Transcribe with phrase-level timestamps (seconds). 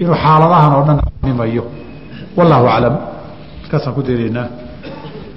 [0.00, 1.64] inuu xaaladahan oo dhan mimayo
[2.38, 2.94] wallahu aclam
[3.62, 4.46] markaasaan ku daynaynaa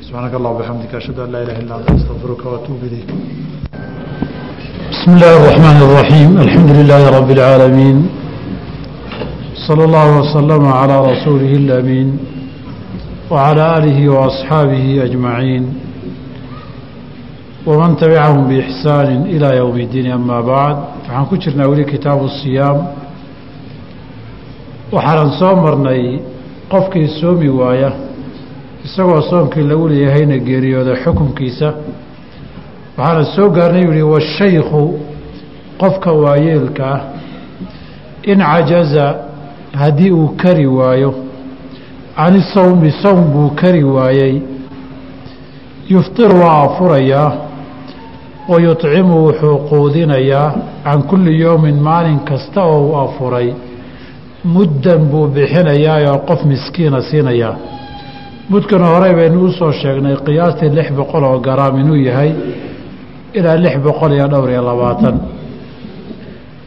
[0.06, 3.10] subxaanaka allah bxamdika ashhadu an laa ilaha illa anta astaqfiruka waatuubu ilayk
[4.96, 7.98] بسم الله الرحمن الرحيم الحمد لله رب العالمين
[9.68, 12.08] صلى الله وسلم على رسوله الأمين
[13.32, 15.64] وعلى آله وأصحابه أجمعين
[17.68, 22.78] ومن تبعهم بإحسان إلى يوم الدين أما بعد فحن كجرنا ولي كتاب الصيام
[24.93, 26.19] waxaanan soo marnay
[26.73, 27.91] qofkii soomi waaya
[28.85, 31.69] isagoo soomkii lagu leeyahayna geeriyooda xukunkiisa
[32.99, 34.83] waxaana soo gaarnay yihi washaykhu
[35.81, 37.01] qofka waayeelka ah
[38.23, 39.07] in cajaza
[39.81, 41.15] haddii uu kari waayo
[42.17, 44.43] cani sawmi sawm buu kari waayey
[45.89, 47.33] yuftir waa afurayaa
[48.49, 53.53] wa yuطcimu wuxuu quudinayaa can kulli yowmin maalin kasta oo uu afuray
[54.45, 57.55] muddan buu bixinayaa oo qof miskiina siinayaa
[58.51, 62.31] mudkana horey baynu u soo sheegnay qiyaastii lix boqol oo garaam inuu yahay
[63.39, 65.17] ilaa lix boqol iyo dhowr iyo labaatan.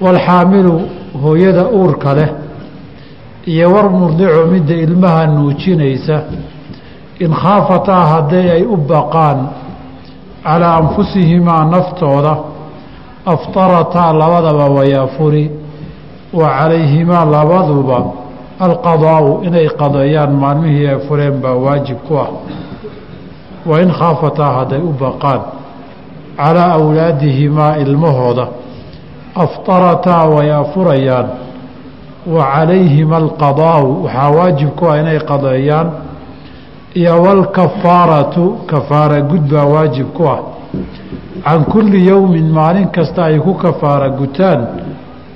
[0.03, 0.75] Walxaamilu
[1.23, 2.29] hooyada uurka leh
[3.51, 6.17] iyo war murdicu midda ilmaha nuujinaysa
[7.19, 9.39] in khaafataa haddii ay u baqaan
[10.43, 12.33] calaa anfusihimaa naftooda
[13.33, 15.43] aftarataa labadaba wayaafuri
[16.33, 17.99] wa calayhimaa labaduba
[18.59, 22.29] alqadaau inay qadeeyaan maalmihii ay fureen baa waajib ku ah.
[23.65, 25.41] Wa in khaafataa hadday u baqaan
[26.37, 28.47] calaa awlaadihimaa ilmahooda
[29.35, 31.27] aftarataa way afurayaan.
[32.27, 35.87] Wa calayhima alqadaau waxaa waajib ku ah inay qadeeyaan
[36.95, 40.39] iyo walkafaaratu kafaara gud baa waajib ku ah.
[41.43, 44.59] Can kulli yowmin maalin kasta ay ku kafaara gutaan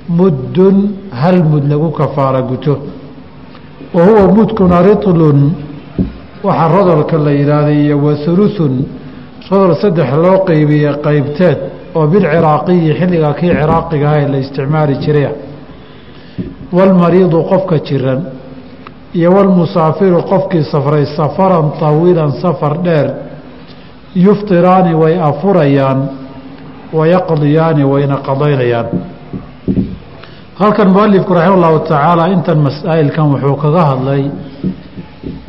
[0.08, 0.76] muddun
[1.20, 2.78] hal mud lagu kafaara guto.
[3.94, 5.52] Wa huwa mudkuna ritlun
[6.44, 8.84] waxaa rodolka la yidhaahday iyo wa huluthun
[9.50, 11.58] rodol saddex loo qeybiye qeybteed
[11.94, 15.30] oo bilciraaqiyi xilligaa kii ciraaqiga ah ee la isticmaali jiraya
[16.72, 18.20] walmariidu qofka jiran
[19.18, 23.06] iyo walmusaafiru qofkii safray safaran tawiilan safar dheer
[24.24, 25.98] yuftiraani way afurayaan
[26.98, 28.86] wayaqdiyaani wayna qadaynayaan
[30.58, 34.22] halkan mualifku raxima allahu tacaala intan masaa'ilkan wuxuu kaga hadlay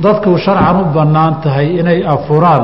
[0.04, 2.64] dadku sharcan u bannaan tahay inay afuraan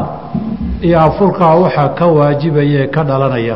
[0.88, 3.56] iyo afurkaa waxaa ka waajibaya ee ka dhalanaya.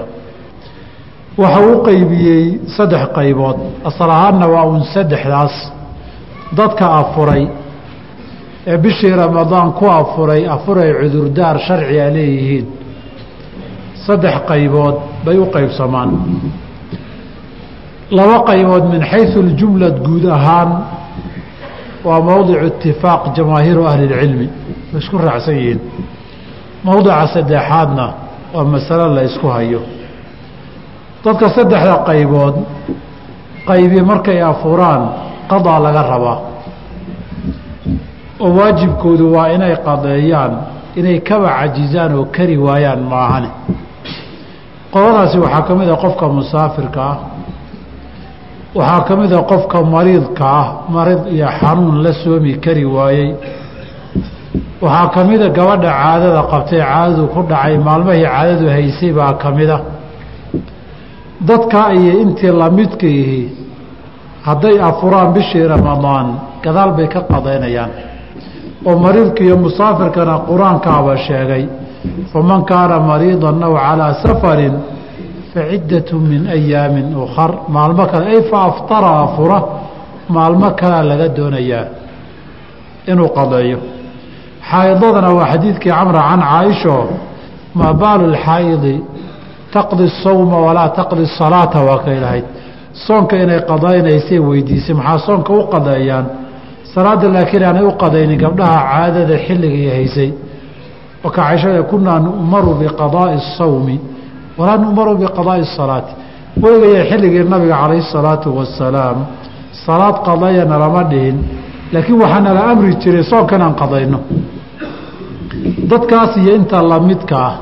[1.42, 2.44] Waxa uu qeybiyey
[2.76, 3.58] saddex qaybood.
[3.90, 5.56] Asal ahaanna waa uun saddexdaas.
[6.58, 7.44] Dadka afuray
[8.72, 12.66] ee bishii ramadaan ku afuray afuray cudurdaar sharciga leeyihiin.
[14.06, 14.96] Saddex qaybood
[15.26, 16.10] bay u qeybsamaan
[18.18, 20.70] laba qaybood min xaysu اljumlad guud ahaan
[22.08, 24.48] waa mowdicu itifaaq jamaahiiru ahli اlcilmi
[24.92, 25.80] way isku raacsan yihiin?
[26.88, 28.06] Mowdica saddexaadna
[28.56, 29.82] waa masalo la isku hayo.
[31.24, 32.56] Dadka saddexda qaybood
[33.70, 35.02] qaybi markay afuraan
[35.52, 36.38] qadaa laga rabaa.
[38.44, 40.54] Oo waajibkoodu waa inay qadeeyaan
[41.00, 43.50] inay kaba cajizaan oo kari waayaan maahane.
[44.94, 47.18] Qoladaasi waxaa ka mid a qofka musaafirka ah
[48.76, 53.30] waxaa ka mid a qofka mariidka ah marid iyo xanuun la soomi kari waayey.
[54.82, 59.78] Waxaa ka mida gabadha caadada qabtay caadadu ku dhacay maalmahii caadadu haysay baa ka mida
[61.50, 63.42] dadka iyo intii lamidka yihi
[64.48, 66.28] hadday afuraan bishii ramadaan
[66.64, 67.92] gadaal bay ka qadaynayaan.
[68.88, 71.64] Oo mariidka iyo musaafirkana qur'aankaaba sheegay
[72.32, 74.76] faman kaana mariidan aw calaa safarin
[75.54, 79.60] faciddatu min ayaamin ukhar maalmo kale ay fa aftara afura
[80.36, 81.86] maalmo kalea laga doonayaa
[83.12, 83.80] inuu qadeeyo
[84.70, 86.96] xaaidadana waa xadiidkii camra can caaisho
[87.80, 88.96] maa baalu lxaa'idi
[89.76, 92.46] taqdi sawma walaa taqdi salaata waa kay lahayd
[93.06, 96.26] soonka inay qadaynaysay weydiisay maxaa soonka u qadeeyaan
[96.94, 100.32] salaada laakiin aanay u qadaynin gabdhaha caadada xilligii haysay.
[101.26, 103.96] oo ka caishada kunaa nu'maru biqadaa'i الsawmi
[104.60, 106.14] walaa numaru biqadaa'i salaati.
[106.64, 109.18] Weligaya xilligii nabiga calayhi salaatu wasalaam
[109.86, 111.38] salaad qadayana nalama dhihin
[111.94, 114.20] laakiin waxaa nala amri jiray soonka inaan qadayno.
[115.92, 117.54] Dadkaas iyo inta lamidka ah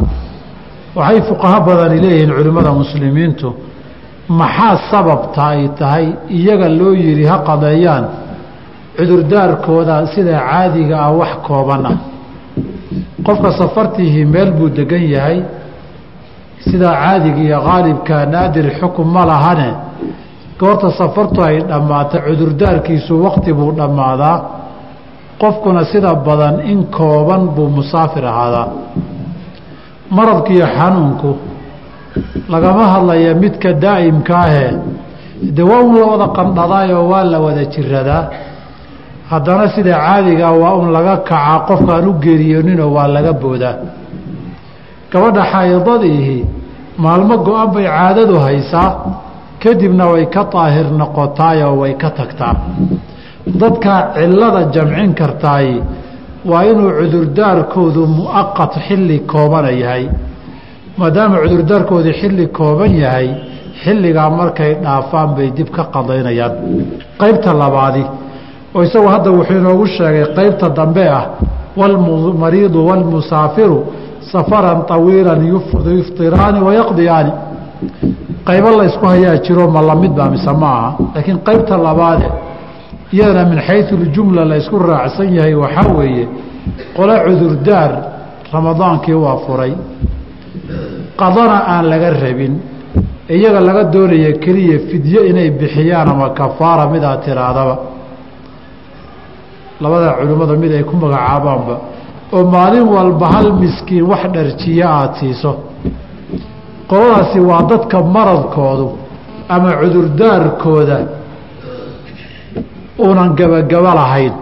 [0.97, 3.47] waxay fuqaho badani leeyihiin culimmada muslimiintu
[4.39, 6.05] maxaa sababta ay tahay
[6.37, 8.05] iyaga loo yidhi ha qadeeyaan
[8.97, 11.97] cudurdaarkooda sida caadiga ah wax kooban ah.
[13.25, 15.37] Qofka safartiihii meel buu degan yahay
[16.69, 19.69] sidaa caadiga iyo qaalibka naadir xukun ma lahane.
[20.59, 24.37] Goorta safartu ay dhammaato cudurdaarkiisu waqti buu dhammaadaa.
[25.41, 28.67] Qofkuna sida badan in kooban buu musaafir ahaadaa.
[30.17, 31.29] Maradkiiyo xanuunku
[32.49, 34.71] lagama hadlaya midka daa'imka ahee.
[35.55, 38.23] De waa un la wada qandhadaayoo waa la wada jiradaa?
[39.29, 43.75] Haddana sida caadigaa waa un laga kacaa qofkaan u geeriyooninoo waa laga boodaa.
[45.11, 46.37] Gabadha xaayadadiihi
[47.03, 48.89] maalmo go-an bay caadadu haysaa
[49.63, 52.55] kadibna way ka daahir noqotaayoo way ka tagtaa.
[53.61, 55.69] Dadkaa cillada jamcin kartaay
[56.49, 60.03] waa inuu cudurdaarkoodu mu'aqat xilli koobana yahay.
[60.99, 63.27] Maadaama cudurdaarkoodu xilli kooban yahay
[63.83, 66.53] xilligaa markay dhaafaan bay dib ka qadaynayaan.
[67.21, 68.03] Qaybta labaadi
[68.75, 71.23] oo isagu hadda wuxuu inoogu sheegay qaybta dambe ah
[71.79, 73.77] walmariidu waalmusaafiru
[74.31, 77.31] safaran طawiilan yuftiraani wayaqdiyaani
[78.47, 80.89] qaybo laysku hayaa jiro ma la mid baa mise ma aha.
[81.15, 82.27] Laakiin qaybta labaade
[83.13, 86.25] iyadana min xayu اljumla laysku raacsan yahay waxaa weeye
[86.97, 87.91] qole cudurdaar
[88.53, 89.73] ramadaankii waa furay.
[91.19, 92.53] Qadana aan laga rabin
[93.29, 97.75] iyaga laga doonaya keliya fidyo inay bixiyaan ama kafaara midaa tiraadaba.
[99.81, 101.75] Labada culimmada mid ay ku magacaabaanba
[102.33, 105.51] oo maalin walba hal miskiin wax dharjiya aada siiso.
[106.89, 108.87] Qoladaasi waa dadka maradkoodu
[109.49, 110.97] ama cudurdaarkooda
[112.99, 114.33] uunan gabagaba lahayn.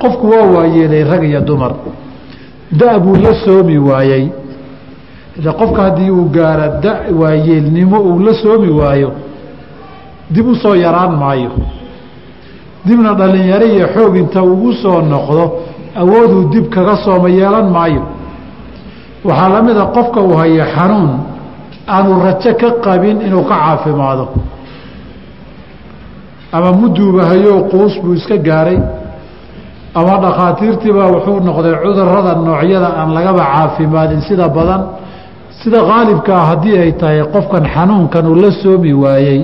[0.00, 1.72] Qofku waa waayeelay rag iyo dumar.
[2.72, 4.30] Da- buu la soomi waayey.
[5.36, 9.12] De qofka haddii uu gaara da waayeelnimo uu la soomi waayo
[10.30, 11.50] dib u soo yaraan maayo.
[12.84, 15.44] Dibna dhalinyaro iyo xoog inta ugu soo noqdo
[16.00, 18.02] awooduu dib kaga sooma yeelan maayo.
[19.24, 21.10] Waxaa la mid a qofka uu hayo xanuun
[21.94, 24.24] aanu rajo ka qabin inuu ka caafimaado.
[26.52, 28.78] Ama muduuba hayoo quus buu iska gaaray
[29.94, 34.20] ama dhakhaatiirtiibaa wuxuu noqday cudurrada noocyada aan lagaba caafimaadin.
[34.28, 34.82] Sida badan
[35.62, 39.40] sida qaalibka ah haddii ay tahay qofkan xanuunkan uu la soomi waayey.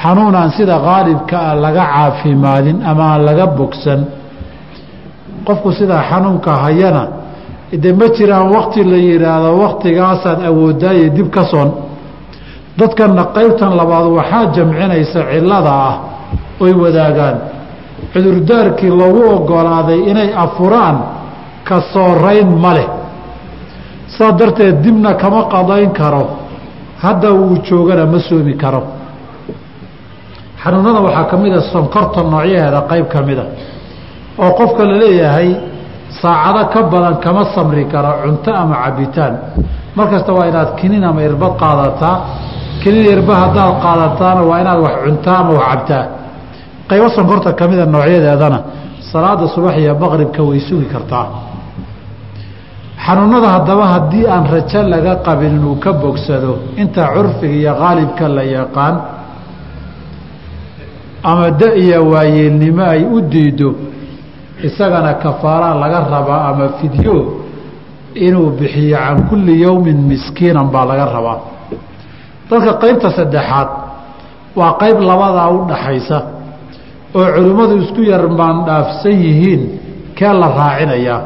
[0.00, 4.00] Xanuun aan sida qaalibka ah laga caafimaadin ama aan laga bogsan
[5.46, 7.02] qofku sidaa xanuunka hayana
[7.82, 11.70] de ma jiraan wakti la yidhaahdo waktigaasaad awoodaaye dib ka soon.
[12.78, 15.94] Dadkanna qaybtan labaad waxaa jamcinaysa cillada ah
[16.64, 17.36] oy wadaagaan.
[18.12, 20.96] Cudurdaarkii lagu ogolaaday inay afuraan
[21.68, 22.88] ka soorayn ma leh.
[24.16, 26.22] Saa darteed dibna kama qadayn karo
[27.04, 28.82] hadda uu joogana ma soomi karo.
[30.62, 33.44] Xanuunada waxaa ka mid a sonkorta noocyaheeda qayb ka mida
[34.42, 35.50] oo qofka la leeyahay
[36.20, 39.34] saacado ka badan kama samri karo cunto ama cabitaan.
[39.96, 42.16] Mar kasta waa inaad kinin ama irbad qaadataa.
[42.82, 46.04] Kinin irba haddaad qaadataana waa inaad wax cuntaa ama wax cabtaa.
[46.88, 48.58] Qaybo sonkorta ka mida noocyadeedana
[49.10, 51.26] salaada subax iyo maqribka way sugi kartaa.
[53.04, 58.42] Xanuunada haddaba haddii aan rajo laga qabin inuu ka bogsado inta curfiga iyo qaalibka la
[58.56, 58.94] yaqaan
[61.30, 63.68] ama da iyo waayeelnimo ay u diido
[64.66, 67.14] isagana kafaara laga rabaa ama fidyo
[68.26, 71.38] inuu bixiyo can kulli yowmin miskiinan baa laga rabaa.
[72.50, 73.68] Dadka qaybta saddexaad
[74.58, 76.18] waa qayb labadaa u dhaxaysa
[77.18, 79.62] oo culimmadu isku yar maandhaafsan yihiin
[80.18, 81.20] kee la raacinayaa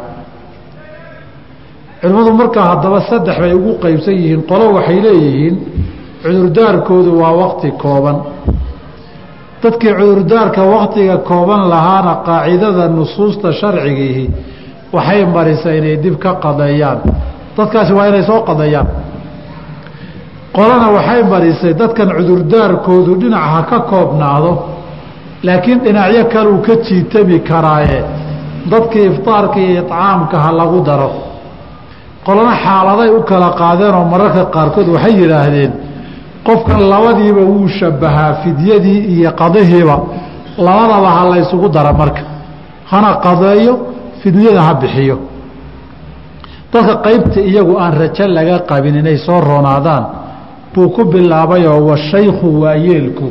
[2.00, 5.56] culimmadu markaa haddaba saddex bay ugu qaybsan yihiin qolo waxay leeyihiin
[6.22, 8.16] cudurdaarkoodu waa wakti kooban
[9.62, 14.24] dadkii cudurdaarka waktiga kooban lahaana qaacidada nusuusta sharcigiihi
[14.96, 16.98] waxay marisa inay dib ka qadeeyaan.
[17.56, 18.88] Dadkaasi waa inay soo qadeeyaan.
[20.56, 24.52] Qolana waxay marisay dadkan cudurdaarkoodu dhinac ha ka koobnaado
[25.46, 28.00] laakiin dhinacyo kaleu ka jiitami karaaye.
[28.70, 31.10] Dadkii iftaarka iyo icaamka ha lagu daro.
[32.26, 35.72] Qolana xaaladay u kala qaadeenoo mararka qaarkood waxay yidhaahdeen
[36.46, 39.96] qofkan labadiiba wuu shabahaa fidyadii iyo qadihiiba
[40.58, 42.22] labadaba ha laysugu dara marka.
[42.90, 43.74] Hana qadeeyo
[44.22, 45.16] fidyada ha bixiyo.
[46.72, 50.04] Dadka qaybta iyagu aan rajo laga qabin inay soo roonaadaan
[50.74, 53.28] buu ku bilaabayoo washaykhu waayeelku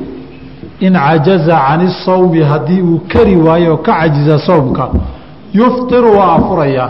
[0.80, 4.90] in cajaza can isawmi haddii uu kari waayo oo ka cajiza sowmka
[5.54, 6.90] yuftiru waa afurayaa.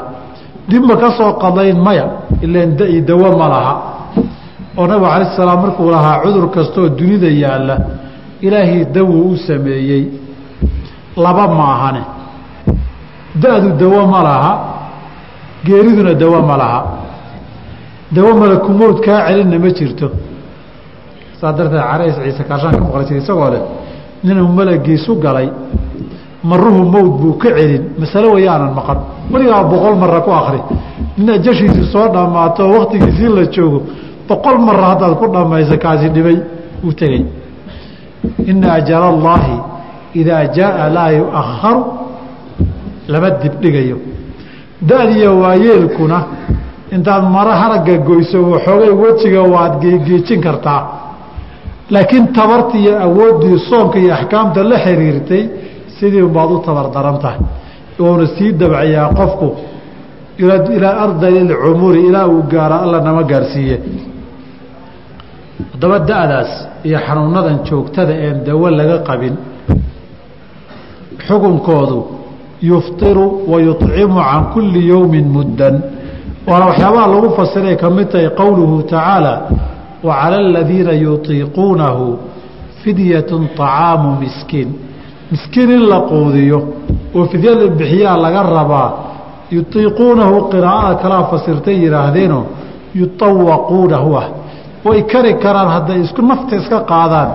[0.69, 2.05] Dibma ka soo qadayn maya
[2.41, 3.73] ilan dawo ma laha
[4.77, 7.75] oo nabigu calayi salaam markuu lahaa cudur kastooo dunida yaalla
[8.41, 10.03] ilaahay dawo u sameeyey.
[11.17, 12.01] Laba ma ahane.
[13.35, 14.51] Da-du dawo ma laha
[15.65, 16.81] geeriduna dawo ma laha.
[18.11, 20.07] Dawo malakumowd kaa celinna ma jirto.
[21.39, 23.61] Saa darteed carays ciise kaashaan ka maqli jira isagoo leh
[24.23, 25.47] ninuu malagiisu galay
[26.43, 27.83] maruhu mowd buu ka celin.
[27.99, 28.97] Masale wayaanan maqan.
[29.31, 30.59] Weligaa boqol mara ku akri
[31.17, 33.79] nin ajashiisii soo dhammaato oo waktigiisii la joogo
[34.29, 36.37] boqol mara haddaad ku dhammaysa kaasi dhibay
[36.85, 37.25] uu tegey.
[38.51, 39.55] Ina ajala allaahi
[40.21, 41.81] idaa jaaa laa yuakharu
[43.07, 43.97] lama dibdhigayo
[44.89, 46.19] da-diya waayeelkuna
[46.95, 50.81] intaad maro haragga goyso waxoogay wejiga waad geegeejin kartaa.
[51.93, 55.43] Laakiin tabartii iyo awooddii soonka iyo axkaamta la xiriirtay
[55.97, 57.39] sidii baad u tabar daran tahay.
[57.99, 59.47] Oona sii dabcayaa qofku
[60.77, 61.39] ilaa ardali
[62.07, 63.77] ilaa uu gaaro alla nama gaarsiiye
[65.73, 66.51] haddaba da-daas
[66.87, 69.35] iyo xanuunadan joogtada een dawo laga qabin
[71.27, 71.99] xukunkoodu
[72.61, 75.75] yuftiru wa yuطcimu can kulli yowmin muddan.
[76.47, 79.33] Waana waxyaabaha lagu fasiray ka mid tahay qowluhu tacaala
[80.03, 82.17] wa cala aladiina yutiiquunahu
[82.83, 84.69] fidyatun طacaamu miskiin.
[85.31, 86.59] Miskiin in la quudiyo
[87.15, 88.89] oo fidyada bixiyaa laga rabaa
[89.51, 92.39] yutiiquunahu qiraa'ada kalaa fasirtay yidhaahdeeno
[92.99, 94.27] yutawaquunahu ah
[94.85, 97.29] way kari karaan hadday isku nafta iska qaadaan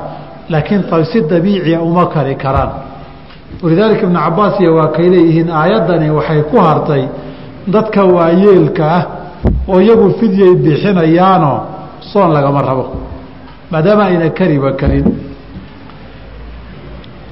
[0.53, 0.83] laakiin
[1.13, 2.71] si dabiiciya uma kari karaan.
[3.63, 7.03] Walidaalika ibnu cabaasiya waa kay leeyihiin aayaddani waxay ku hartay
[7.75, 9.03] dadka waayeelka ah
[9.69, 11.59] oo iyagu fidyay bixinayaanoo
[12.13, 12.85] soon lagama rabo
[13.71, 15.05] maadaama ayna kariba karin.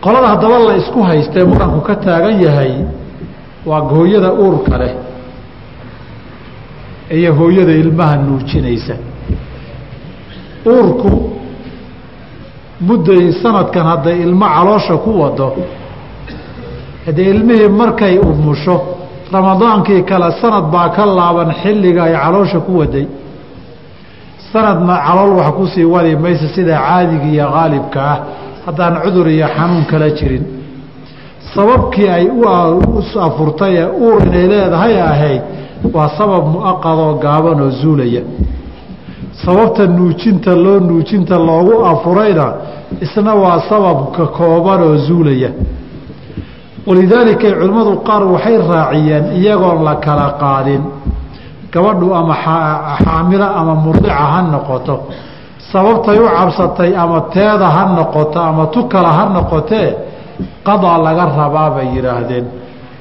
[0.05, 2.73] Qolada haddaba la isku haystee muranku ka taagan yahay
[3.67, 4.93] waa hooyada uurka leh
[7.19, 8.95] iyo hooyada ilmaha nuujinaysa
[10.67, 11.11] uurku
[12.81, 15.49] mudday sanadkan hadday ilmo caloosha ku wado
[17.07, 18.77] haddee ilmihii markay umusho
[19.33, 23.07] ramadaankii kale sanad baa ka laaban xilliga ay caloosha ku waday.
[24.53, 28.19] Sanadna calool wax ku sii wadi maysa sida caadiga iyo qaalibka ah
[28.67, 30.45] haddaan cudur iyo xanuun kala jirin.
[31.55, 32.43] Sababkii ay u
[33.27, 35.43] afurtay ee uur inay leedahay ahayd
[35.95, 38.23] waa sabab muaqadoo gaaban oo zuulaya
[39.33, 42.47] sababta nuujinta loo nuujinta loogu afurayna
[43.01, 45.51] isna waa sababka kooban oo zuulaya.
[46.87, 50.83] Walidaalika culimmadu qaar waxay raaciyeen iyagoon la kala qaadin.
[51.73, 52.35] Gabadhu ama
[53.05, 54.95] xaamilo ama murdica ha noqoto.
[55.73, 59.89] Sababtay u cabsatay ama teeda ha noqoto ama tu kala ha noqotee
[60.67, 62.45] qadaa laga rabaa bay yidhaahdeen.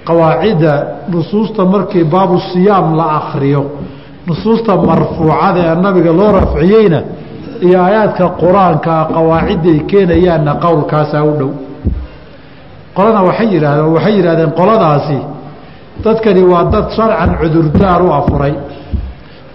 [0.08, 0.74] Qawaacidda
[1.12, 3.62] nusuusta markii baabu siyaam la akriyo
[4.28, 7.00] nusuusta marfuucada ee nabiga loo rafciyeyna
[7.66, 11.52] iyo aayaadka qur'aankaa qawaacidday keenayaanna qowlkaasaa u dhow.
[12.96, 15.18] Qolana waxay yidhahdeen waxay yidhahdeen qoladaasi
[16.04, 18.54] dadkani waa dad sharcan cudurdaar u afuray.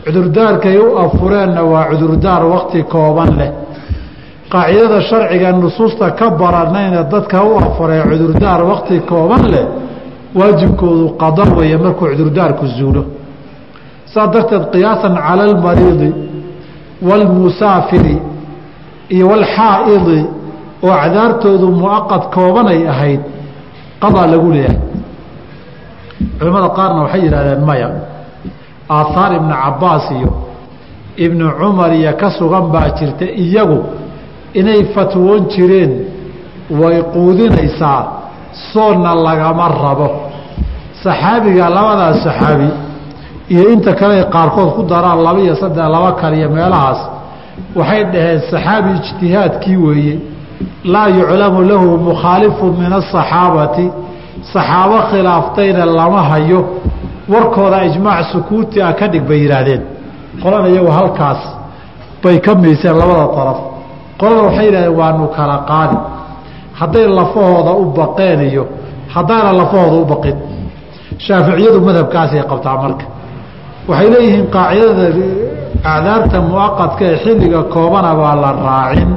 [0.05, 3.51] Cudurdaarkay u afureenna waa cudurdaar wakti kooban leh.
[4.53, 9.65] Qaacidada sharciga nusuusta ka baranayna dadka u afuree cudurdaar wakti kooban leh
[10.39, 13.03] waajibkoodu qada weeye markuu cudurdaarku zuulo
[14.13, 16.11] saas darteed qiyaasan cala almariidi
[17.09, 18.17] waalmusaafiri
[19.15, 20.19] iyo waalxaa'idi
[20.87, 23.21] oo acdaartoodu muaqad koobanay ahayd
[24.03, 24.79] qadaa lagu leeyahay.
[26.39, 27.89] Culimmada qaarna waxay yidhahdeen maya
[28.97, 30.31] aathaar ibnu cabbaas iyo
[31.25, 33.79] ibnu cumar iyo ka sugan baa jirta iyagu
[34.61, 35.93] inay fatwoon jireen
[36.81, 38.01] way quudinaysaa
[38.73, 40.09] soonna lagama rabo.
[41.03, 42.69] Saxaabiga labadaas saxaabi
[43.53, 47.01] iyo inta kale qaarkood ku daraan laba iyo saddex laba kaliyo meelahaas
[47.79, 50.15] waxay dhaheen saxaabi ijtihaadkii weeye
[50.85, 53.87] laa yuclamu lahu mukhaalifu min asaxaabati
[54.53, 56.61] saxaabo khilaaftayna lama hayo
[57.33, 59.83] warkooda ijmaac sukuuti ah ka dhig bay yidhaahdeen.
[60.43, 61.41] Qolana iyagu halkaas
[62.23, 63.59] bay ka miiseen labada daraf
[64.21, 65.97] qolada waxay yidhahdeen waanu kala qaadi
[66.81, 68.65] hadday lafahooda u baqeen iyo
[69.15, 70.37] haddaana lafahooda u baqin
[71.27, 73.05] shaaficiyadu madhabkaasay qabtaa marka
[73.89, 75.07] waxay leeyihiin qaacidada
[75.93, 79.11] acdaarta muaqadka ee xilliga koobana baa la raacin.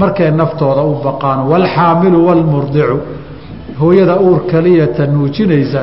[0.00, 2.96] Markay naftooda u baqaan waalxaamilu waalmurdicu
[3.80, 5.82] hooyada uur keliyata nuujinaysa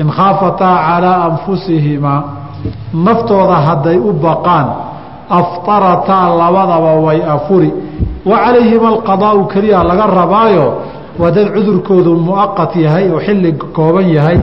[0.00, 2.20] in khaafataa calaa anfusihimaa
[3.06, 4.66] naftooda hadday u baqaan
[5.40, 7.70] aftarataa labadaba way afuri.
[8.30, 10.66] Wa calayhima alqadaau keliya laga rabaayo
[11.20, 14.38] waa dad cudurkoodu muaqat yahay oo xilli kooban yahay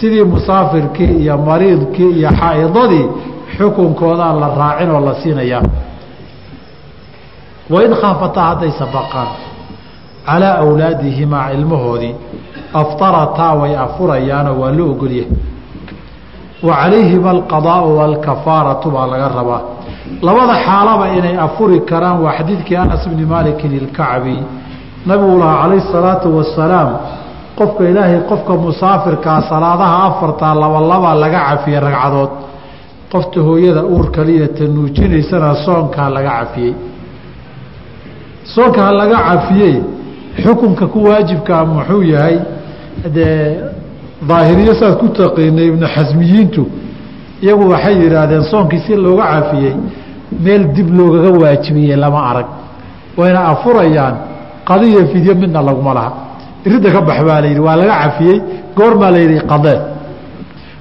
[0.00, 3.06] sidii musaafirkii iyo mariidkii iyo xaa'idadii
[3.56, 5.62] xukunkoodaa la raacin oo la siinayaa.
[7.70, 9.28] Wain khaafataa haddaysa baqaan
[10.26, 12.14] calaa awlaadihimaa ilmahoodii
[12.80, 15.30] aftarataa way afurayaanoo waa loo ogolyahay
[16.66, 19.60] wa calayhima alqadaau waalkafaaratu baa laga rabaa.
[20.26, 24.36] Labada xaalaba inay afuri karaan waa xadiidkii anas bni maalikin ilkacbi.
[25.08, 26.90] Nabigu lahaa calayh salaatu wasalaam
[27.58, 32.30] qofka ilaahay qofka musaafirkaa salaadaha afartaa labalaba laga cafiyey ragcadood
[33.12, 36.74] qofta hooyada uur kaliya ta nuujinaysana soonkaa laga cafiyey.
[38.54, 39.74] Soonkaa laga cafiyey
[40.42, 42.36] xukunka ku waajibkaa muxuu yahay
[43.14, 43.60] dee
[44.28, 46.62] daahiriyo saad ku taqiinay ibnu xasmiyiintu
[47.42, 49.74] iyagu waxay yidhaahdeen soonkii si looga cafiyey
[50.44, 52.46] meel dib loogaga waajibiyey lama arag.
[53.18, 54.14] Wayna afurayaan
[54.68, 56.12] qadiya fidyo midna laguma laha
[56.66, 58.36] iridda ka bax baa layidhi waa laga cafiyey
[58.78, 59.78] goormaa la yidhi qadee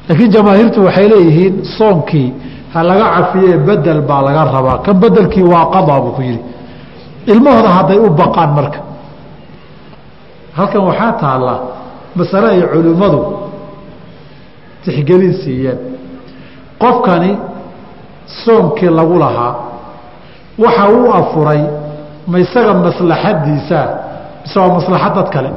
[0.08, 2.30] laakiin jamaahiirtu waxay leeyihiin soonkii
[2.74, 4.78] ha laga cafiyee bedel baa laga rabaa.
[4.86, 6.42] Kan bedelkii waa qadaa buu ku yidhi.
[7.32, 8.80] Ilmahooda hadday u baqaan marka.
[10.58, 11.56] Halkan waxaa taalla
[12.18, 13.20] masale ay culimmadu
[14.84, 15.80] tixgelin siiyeen.
[16.82, 17.32] Qofkani
[18.46, 19.54] soonkii lagu lahaa
[20.64, 21.62] waxa uu afuray
[22.32, 23.88] ma isaga maslaxadiisaa
[24.44, 25.52] mise waa maslaxad dad kale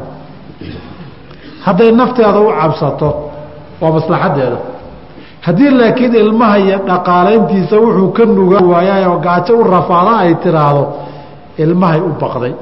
[1.66, 3.08] hadday nafteeda u cabsato
[3.80, 4.58] waa maslaxadeeda
[5.46, 10.82] haddii laakiin ilmaha iyo dhaqaalayntiisa wuxuu ka nuga waayay oo gaajo u rafaada ay tiraahdo
[11.62, 12.52] ilmahay u baqday.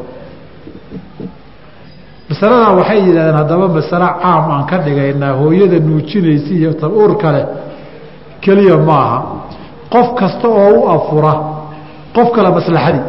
[2.31, 7.43] Masaladaa waxay yidhahdeen haddaba masale caam aan ka dhigaynaa hooyada nuujinaysa iyo tan uur kale
[8.45, 9.19] keliya maaha
[9.95, 11.33] qof kasta oo u afura
[12.17, 13.05] qof kale maslaxadii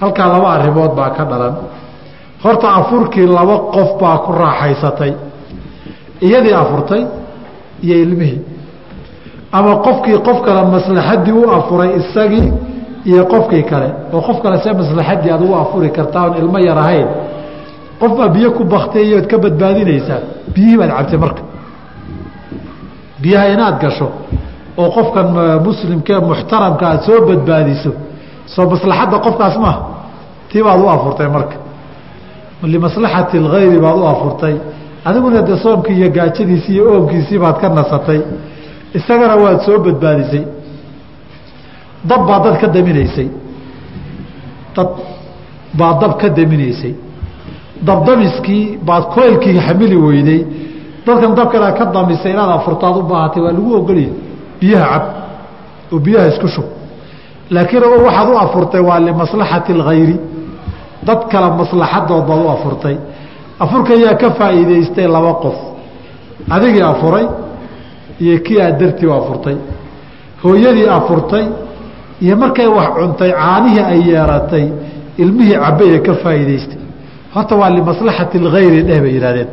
[0.00, 1.54] halkaa laba arrimood baa ka dhalan
[2.44, 5.12] horta afurkii laba qof baa ku raaxaysatay.
[6.26, 7.02] Iyadii afurtay
[7.82, 8.40] iyo ilmihii.
[9.52, 12.52] Ama qofkii qof kale maslaxadii u afuray isagii
[13.10, 13.88] iyo qofkii kale.
[14.14, 17.08] Oo qof kale see maslaxadii aad ugu afuri kartaa oon ilmo yar ahayn.
[18.00, 20.20] Qof baa biyo ku baktay ood ka badbaadinaysaa.
[20.54, 21.42] Biyihii baad cabtay marka.
[23.22, 24.08] Biyaha inaad gasho
[24.80, 25.26] oo qofkan
[25.66, 27.90] muslimkee muxtaramka aad soo badbaadiso.
[28.54, 29.80] Soo maslaxadda qofkaas maaha.
[30.50, 31.56] Tii baad u afurtay marka
[32.72, 34.54] limaslaxati اlgayri baad u afurtay.
[35.08, 38.20] Adiguna de soomkii iyo gaajadiisii iyo oomkiisii baad ka nasatay.
[38.98, 40.44] Isagana waad soo badbaadisay.
[42.08, 43.28] Dab baa dad ka daminaysay.
[44.76, 44.88] Dad
[45.78, 46.94] baa dab ka daminaysay.
[47.88, 50.40] Dabdamiskii baad koylkii xamili weyday.
[51.06, 54.10] Dadkan dabkana ka damisay inaad afurtaad u baahatay waa lagu ogolya
[54.60, 55.04] biyaha cab
[55.92, 56.64] oo biyaha isku shub.
[57.54, 60.16] Laakiin waxaad u afurtay waa limaslaxati اlgayri
[61.06, 62.96] dad kale maslaxadood baad u afurtay.
[63.64, 65.56] Afurka yaa ka faa'iidaystay laba qof.
[66.54, 67.26] Adigii afuray
[68.24, 69.56] iyo kii aad dartii u afurtay.
[70.42, 71.44] Hooyadii afurtay
[72.24, 74.66] iyo markay wax cuntay caanihii ay yeeratay
[75.22, 76.78] ilmihii cabbayee ka faa'iidaystay.
[77.34, 79.48] Horta waa limaslaxati اlgayri dheh bay yidhahdeen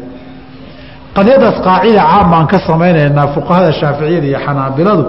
[1.16, 5.04] qadiyadaas qaacida caam baan ka samaynaynaa fuqahada shaaficiyada iyo xanaabiladu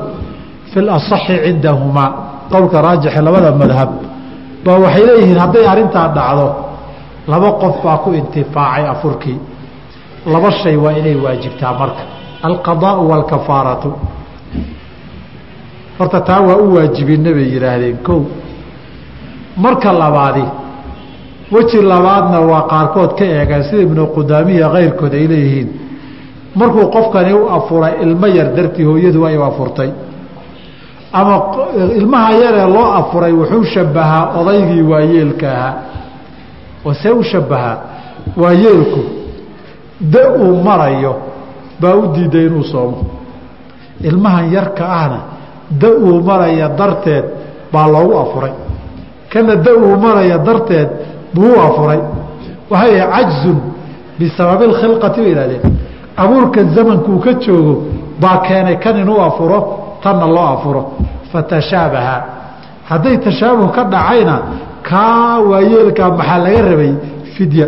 [0.70, 2.08] fi lasaxi cindahumaa.
[2.52, 3.90] Qowlka raajixe labada madhab
[4.64, 6.46] baa waxay leeyihiin hadday arrintaa dhacdo
[7.32, 9.38] laba qof baa ku intifaacay afurkii.
[10.32, 12.02] Laba shay waa inay waajibtaa marka.
[12.46, 13.90] Alqadaau waalkafaaratu
[15.98, 18.20] horta taa waa u waajibinna bay yidhaahdeen kow.
[19.56, 20.44] Marka labaadi
[21.52, 25.68] weji labaadna waa qaarkood ka eegeen sida ibnu qudaamiya kayrkood ay leeyihiin.
[26.58, 29.90] Markuu qofkani u afuray ilmo yar dartii hooyadu ay u afurtay
[31.12, 31.34] ama
[32.00, 35.74] ilmaha yaree loo afuray wuxuu shabahaa odaygii waayeelka ahaa.
[37.02, 37.76] See u shabahaa
[38.36, 39.00] waayeelku
[40.00, 41.14] da uu marayo
[41.80, 42.98] baa u diiday inuu soomo.
[44.02, 45.18] Ilmahan yarka ahna
[45.80, 47.24] da uu maraya darteed
[47.72, 48.52] baa loogu afuray.
[49.32, 50.88] Kana da uu maraya darteed
[51.34, 52.00] buu afuray.
[52.70, 53.58] Waxay cajzun
[54.18, 55.62] bisababi اkhilqati bay ihahdeen
[56.16, 57.74] abuurkan zamankuu ka joogo
[58.20, 59.58] baa keenay kan inuu afuro
[60.02, 60.82] tanna loo afuro
[61.32, 62.16] fatashaabaha.
[62.90, 64.36] Hadday tashaabuh ka dhacayna
[64.88, 66.92] kaa waayeelkaa maxaa laga rabay?
[67.34, 67.66] Fidya.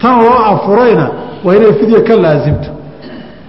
[0.00, 1.06] Tan loo afurayna
[1.44, 2.70] waa inay fidya ka laasimto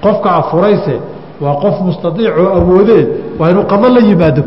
[0.04, 0.96] qofka afurayse
[1.44, 3.04] waa qof mustaiicoo awoodee
[3.40, 4.44] waa inuu qado la yimaado.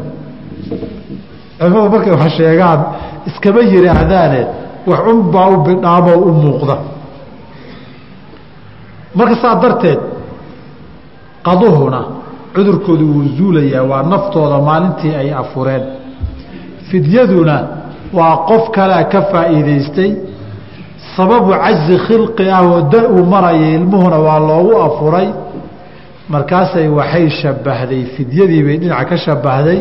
[1.58, 2.80] Culimadu markay wax sheegaan
[3.28, 4.40] iskama yidhaahdaane
[4.90, 6.76] wax unbaa u bidhaamoo u muuqda.
[9.14, 10.00] Marka saa darteed
[11.46, 12.00] qaduhuna
[12.54, 15.82] cudurkoodu wuu zuulayaa waa naftooda maalintii ay afureen.
[16.90, 17.56] Fidyaduna
[18.18, 20.10] waa qof kalea ka faa'iidaystay.
[21.16, 25.28] Sababu cajzi khilqi ah oo da uu maraya ilmuhuna waa loogu afuray.
[26.32, 29.78] Markaasay waxay shabbahday fidyadii bay dhinaca ka shabbahday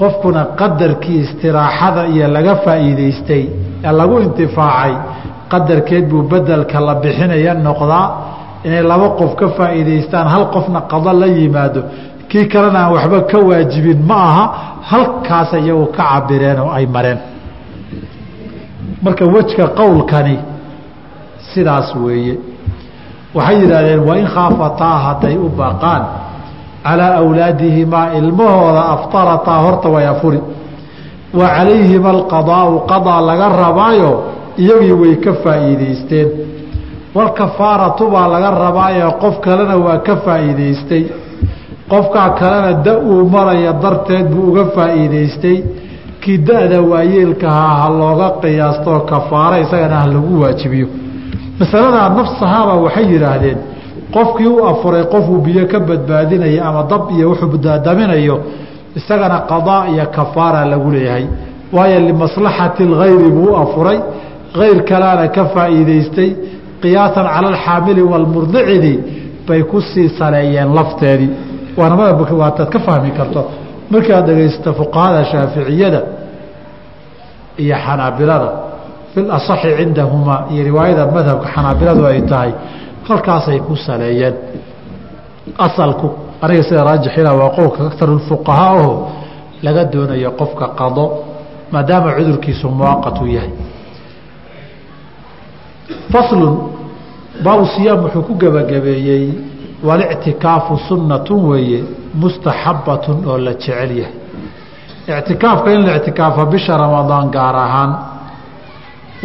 [0.00, 3.44] qofkuna qadarkii istiraaxada iyo laga faa'iidaystay
[3.86, 4.92] ee lagu intifaacay
[5.52, 8.06] qadarkeed buu bedelka la bixinaya noqdaa
[8.66, 11.80] inay laba qof ka faa'iidaystaan hal qofna qado la yimaado
[12.30, 14.44] kii kalena aan waxba ka waajibin ma aha
[14.90, 17.18] halkaas iyagu ka cabireen oo ay mareen.
[19.04, 20.36] Marka wejka qowlkani
[21.52, 22.34] sidaas weeye.
[23.34, 26.02] Waxay yidhaahdeen wain khaafataa hadday u baqaan
[26.84, 30.40] calaa awlaadihimaa ilmahooda aftarataa horta way afuri
[31.38, 34.10] wa calayhima alqadaau qadaa laga rabaayo
[34.62, 36.28] iyagii way ka faa'iidaysteen
[37.14, 41.04] walkafaaratu baa laga rabaayo qof kalena waa ka faa'iidaystay.
[41.90, 45.56] Qofkaa kalena da uu maraya darteed buu uga faa'iidaystay.
[46.22, 50.86] Kii da-da waayeelkahaa ha looga qiyaastoo kafaaro isagana ha lagu waajibiyo.
[51.60, 53.58] Masaladaa nafsahaaba waxay yidhaahdeen
[54.14, 58.36] qofkii u afuray qofuu biyo ka badbaadinaya ama dab iyo wuxuu daadaminayo
[58.98, 61.26] isagana qadaa iyo kafaara lagu leeyahay.
[61.72, 63.98] Waayo limaslaxati alkhayri buu afuray
[64.58, 66.30] hayr kalaana ka faa'iidaystay
[66.82, 68.94] qiyaasan cala alxaamili waalmurdicidi
[69.48, 71.30] bay ku sii saleeyeen lafteedii.
[71.78, 73.40] Waana madabka waataad ka fahmi karto.
[73.92, 76.00] Markii aad dhegaysato fuqahada shaaficiyada
[77.62, 78.48] iyo xanaabilada
[79.14, 82.50] fil asaxi cindahumaa iyo riwaayada madhabka xanaabiladu ay tahay
[83.08, 84.34] halkaasay ku saleeyeen.
[85.66, 86.06] Asalku
[86.44, 88.92] aniga sida raajixina waa qowlka akarulfuqahaa aho
[89.64, 91.04] laga doonayo qofka qado
[91.72, 93.52] maadaama cudurkiisu muwaqatu yahay
[96.12, 96.54] faslun
[97.44, 99.24] baabu siyaam wuxuu ku gebagabeeyey
[99.88, 101.80] walictikaafu sunnatun weeye
[102.14, 104.14] mustaxabbatun oo la jecel yahay.
[105.18, 107.92] Ictikaafka in la ictikaafo bisha ramadaan gaar ahaan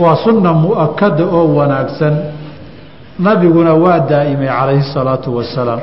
[0.02, 2.16] waa sunna mu'akada oo wanaagsan.
[3.20, 5.80] Nabiguna waa daa'imay calayhi salaatu wasalaam.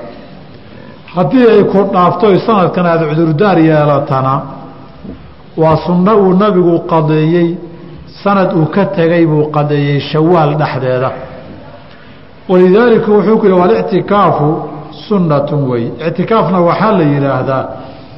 [1.14, 4.34] Haddii ay ku dhaafto sanadkan aada cudurdaar yeelatana
[5.56, 7.48] waa sunno uu nabigu qadeeyey
[8.24, 11.10] sanad uu ka tegay buu qadeeyey shawaal dhexdeeda.
[12.48, 14.48] Walidaalika wuxuu ku yihi walictikaafu
[15.08, 15.84] sunnatun wey.
[16.08, 17.64] Ictikaafna waxaa la yidhaahdaa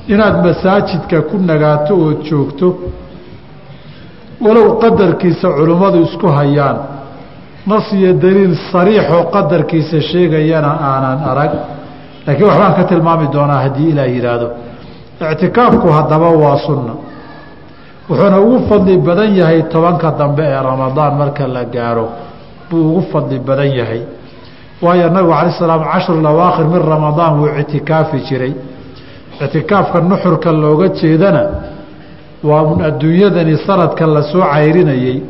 [0.09, 2.69] inaad masaajidka ku nagaato ood joogto
[4.45, 6.77] walow qadarkiisa culimmadu isku hayaan
[7.67, 11.53] nas iyo daliil sariixoo qadarkiisa sheegayana aanan arag.
[12.27, 14.49] Laakiin waxbaan ka tilmaami doonaa haddii ilaah yidhaahdo.
[15.33, 16.93] Ictikaafku haddaba waa sunna
[18.09, 22.09] wuxuuna ugu fadli badan yahay tobanka dambe ee ramadaan marka la gaaro.
[22.71, 24.03] Buu ugu fadli badan yahay.
[24.83, 28.53] Waayo nabigu cala salaam cashru lawaakhir min ramadaan wuu ictikaafi jiray.
[29.45, 31.43] Ictikaafka nuxurka looga jeedana
[32.45, 35.23] waa un adduunyadani sanadka la soo cayrinayey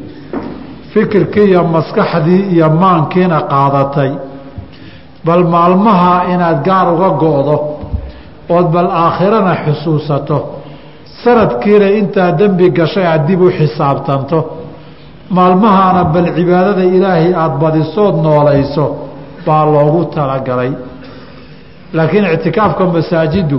[0.93, 4.13] fikirkii iyo maskaxdii iyo maankiina qaadatay.
[5.25, 7.57] Bal maalmaha inaad gaar uga go-do
[8.57, 10.39] ood bal aakhirana xusuusato
[11.27, 14.39] sanadkiina intaa dembi gashay aad dib u xisaabtanto.
[15.37, 18.85] Maalmahaana bal cibaadada ilaahay aada badisood noolayso
[19.47, 20.73] baa loogu talagalay.
[21.97, 23.59] Laakiin ictikaafka masaajiddu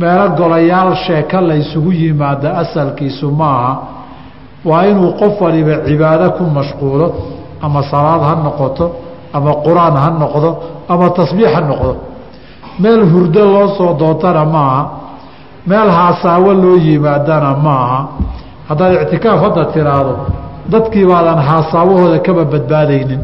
[0.00, 3.72] meelo golayaal sheeko la ysugu yimaada asalkiisu maaha
[4.68, 7.06] waa inuu qof waliba cibaado ku mashquulo
[7.64, 8.86] ama salaad ha noqoto
[9.36, 10.50] ama qur'aan ha noqdo
[10.92, 11.92] ama tasbiix ha noqdo.
[12.82, 14.82] Meel hurdo loo soo doontana maaha
[15.68, 18.00] meel haasaawo loo yimaadana maaha.
[18.68, 20.14] Haddaad ictikaaf hadda tiraahdo
[20.72, 23.20] dadkii baadan haasaawahooda kaba badbaadaynin.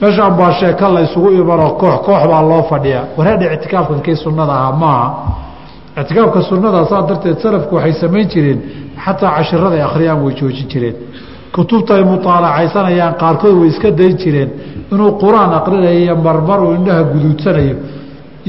[0.00, 3.04] Meeshaan baa sheeko la ysugu imanoo koox koox baa loo fadhiyaa.
[3.16, 5.08] Wareedha ictikaafkan kii sunnada ahaa maaha.
[6.00, 8.58] Ictikaafka sunnada saa darteed salafku waxay samayn jireen
[9.04, 10.96] xataa cashiraday akhriyaan way joojin jireen.
[11.54, 14.50] Kutubta ay mutaalacaysanayaan qaarkood way iska dayn jireen.
[14.92, 17.74] Inuu qur'aan aqrinayo iyo marmar uu indhaha guduudsanayo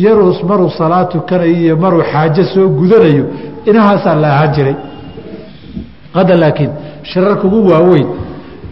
[0.05, 3.25] yaruu maruu salaad tukanayo iyo maruu xaajo soo gudanayo
[3.65, 4.75] inahaasaa la ahaan jiray.
[6.13, 6.71] Hadda laakiin
[7.03, 8.07] shirarka ugu waaweyn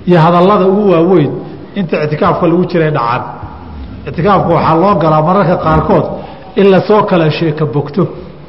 [0.07, 1.31] iyo hadallada ugu waaweyn
[1.75, 3.23] inta ictikaafka lagu jiray dhacaan.
[4.07, 6.05] Ictikaafka waxaa loo galaa mararka qaarkood
[6.55, 8.07] in la soo kala sheeka bogto.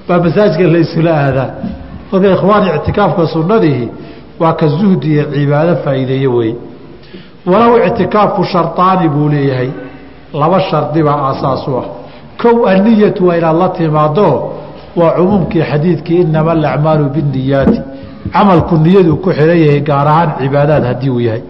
[0.08, 1.50] Baa masaajka la isula aadaa.
[2.12, 3.90] Marka ikhwaani ictikaafka sunnadihi
[4.40, 6.54] waa ka zuhdi iyo cibaado faa'iideeye wey
[7.46, 9.70] walow ictikaafku shardaani buu leeyahay.
[10.32, 11.97] Laba shardi baa u ah
[12.42, 14.52] kow anniyatu waa inaad la timaado
[14.96, 17.80] waa cumuumkii xadiidkii inama alacmaalu binniyaati.
[18.32, 21.42] Camalku niyaduu ku xihan yahay gaar ahaan cibaadaad haddii uu yahay.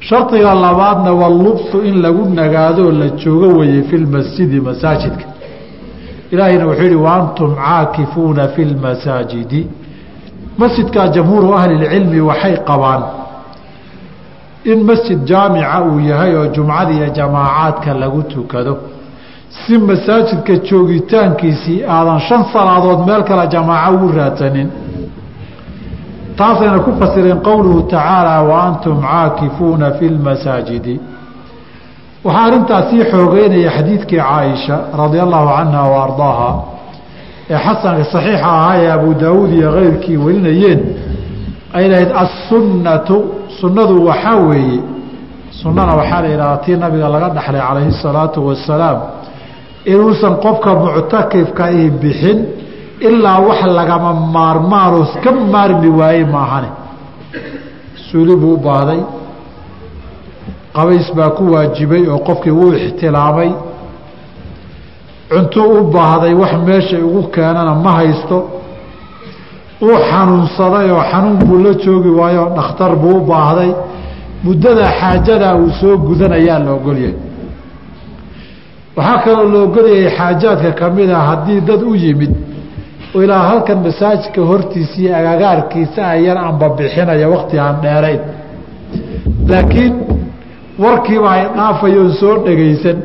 [0.00, 5.26] Shardiga labaadna waa lubsu in lagu nagaadoo la joogo weeye fi lmasjidi masaajidka.
[6.30, 9.66] Ilaahayna wuxuu yihi wa caakifuuna fi lmasaajidi
[10.58, 13.02] masjidkaa jamhuuru ahlilcilmi waxay qabaan
[14.64, 18.78] in masjid jaamica uu yahay oo jumcada iyo jamaacaadka lagu tukado
[19.50, 24.68] si masaajidka joogitaankiisii aadan shan salaadood meel kale jamaaco ugu raadsanin.
[26.36, 31.00] Taasayna ku fasireen qowluhu tacaala wa antum caakifuuna fi lmasaajidi
[32.24, 36.50] waxaa arrintaas sii xoogeynaya xadiidkii caaisha radia allahu canha wa ardaaha
[37.50, 40.80] ee xasanka saxiixa ahaa ee abu daawuud iyo keyrkii warinayeen.
[41.76, 43.16] Ay lahayd assunnatu
[43.60, 44.80] sunnadu waxaa weeye
[45.62, 48.98] sunnana waxaa la yidhahdaa tii nabiga laga dhaxlay calayhi salaatu wasalaam
[49.84, 52.38] inuusan qofka muctakifka i bixin
[53.00, 56.68] ilaa wax lagama maarmaanoo ka maarmi waaye maahane.
[58.10, 59.00] Suuli buu u baahday
[60.76, 63.50] qabays baa ku waajibay oo qofkii wuu ixtilaamay.
[65.30, 68.38] Cuntuu u baahday wax meeshay ugu keenana ma haysto.
[69.82, 73.70] Uu xanuunsaday oo xanuun buu la joogi waayo dhakhtar buu u baahday.
[74.44, 77.14] Muddada xaajadaa uu soo gudanayaa la ogolyahay
[79.00, 82.32] waxaa kaloo la ogolyahay xaajaadka ka mid a haddii dad u yimid
[83.24, 88.20] ilaa halkan masaajidka hortiisa iyo agagaarkiisa ayar anbabixinaya wakti aan dheerayn.
[89.50, 89.94] Laakiin
[90.84, 92.98] warkiiba ay dhaafayoon soo dhegaysan.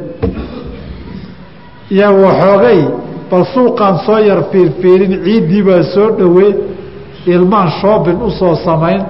[1.95, 2.79] Iyo waxoogay
[3.31, 6.51] bal suuqaan soo yar fiirfiirin ciiddii baa soo dhowey
[7.33, 9.01] ilmaan shoobin u soo samayn.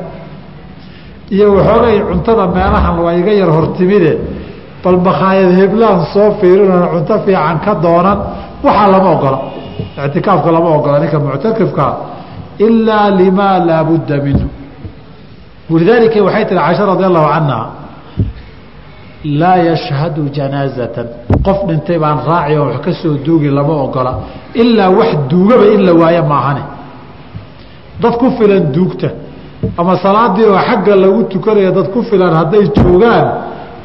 [1.36, 4.12] Iyo waxoogay cuntada meelahan waa iga yar hortimide
[4.86, 8.17] bal makhaayad heblaan soo fiirinoo cunto fiican ka doonan
[8.65, 9.39] waxaa lama ogola.
[10.06, 11.91] Ictikaafka lama ogola ninka muctakifkaa
[12.65, 14.48] ilaa limaa laa budda minhu.
[15.71, 17.60] Walidaalika waxay tihi caisha radi allahu canha
[19.41, 21.08] laa yashhadu janaazatan.
[21.45, 24.12] Qof dhintay baan raaci oo wax ka soo duugi lama ogola.
[24.62, 26.63] Ilaa wax duugaba in la waayo maahane.
[28.02, 29.10] Dad ku filan duugta.
[29.80, 33.28] Ama salaadii oo xagga lagu tukanayo dad ku filan hadday joogaan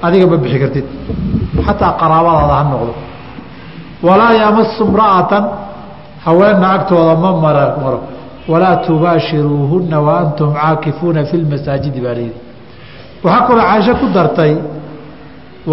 [0.02, 0.86] adiga ma bixi kartid.
[1.66, 2.92] Xataa qaraabadaada ha noqdo.
[4.06, 5.44] Walaa yamasu mra'atan
[6.24, 8.00] haweenna agtooda ma maro.
[8.48, 12.38] Walaa tubaashiruuhunna wa antum caakifuuna fi lmasaajidi baa layidhi
[13.24, 14.52] waxaa kaloo caaisho ku dartay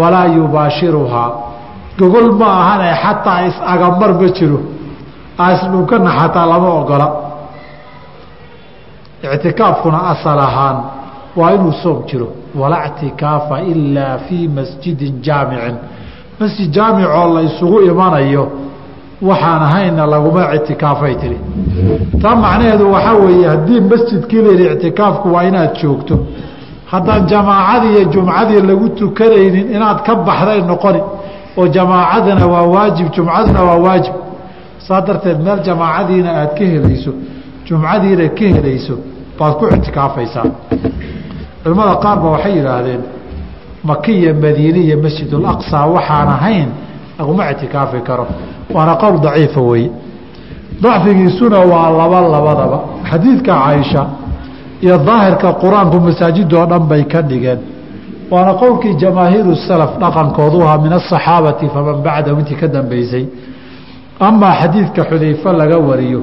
[0.00, 1.30] walaa yubaashiruhaa
[1.98, 4.60] gogol ma ahane xataa is-agamar ma jiro.
[5.52, 7.06] Isdhunkana xataa lama ogola.
[9.34, 10.76] Ictikaafkuna asal ahaan
[11.38, 12.28] waa inuu soom jiro
[12.60, 15.76] walaa ctikaafa ilaa fii masjidin jaamicin.
[16.40, 18.44] Masjid jaamicoo la isugu imanayo
[19.28, 21.38] waxaan ahayna laguma ictikaafay tiri.
[22.22, 26.16] Taa macnaheedu waxaa weeye haddii masjidkii la yidhi ictikaafku waa inaad joogto.
[26.92, 31.00] Haddaan jamaacadii iyo jumcadii lagu tukanaynin inaad ka baxday noqoni
[31.58, 34.14] oo jamaacadana waa waajib jumcaduna waa waajib.
[34.86, 37.12] Saa darteed meel jamaacadiina aad ka helayso
[37.66, 38.94] jumcadiina ka helayso
[39.38, 40.44] baad ku ictikaafaysaa
[41.68, 43.00] culimmada qaar ba waxay yidhaahdeen
[43.84, 46.68] maki iyo madiine iyo masjidulaqsa waxaan ahayn
[47.18, 48.26] laguma ictikaafi karo.
[48.74, 49.90] Waana qowl daciifa weeye.
[50.82, 52.78] Dacfigiisuna waa laba labadaba.
[53.10, 54.02] Xadiidka caaisha
[54.82, 57.58] iyo daahirka qur'aanku masaajidoo dhan bay ka dhigeen.
[58.30, 63.24] Waana qowlkii jamaahiiru salaf dhaqankoodu ahaa min asaxaabati faman bacdahu intii ka dambeysay
[64.20, 66.22] amaa xadiidka xudayfe laga wariyo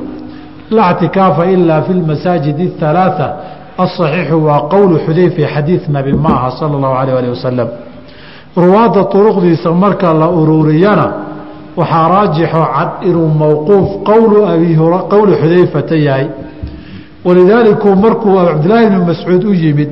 [0.71, 3.29] laa ctikaafa ilaa fi lmasaajid اhalaaa
[3.77, 7.67] asaxiixu waa qowlu xudayfe xadiid nabi ma aha sala اllahu alayh alih wasalam
[8.57, 11.07] ruwaadda turuqdiisa marka la ururiyana
[11.77, 13.87] waxaa raajixo cad inuu mowquuf
[15.11, 16.27] qowlu xudayfata yahay
[17.25, 19.89] walidaaliku markuu cabdilaahi bni mascuud u yimid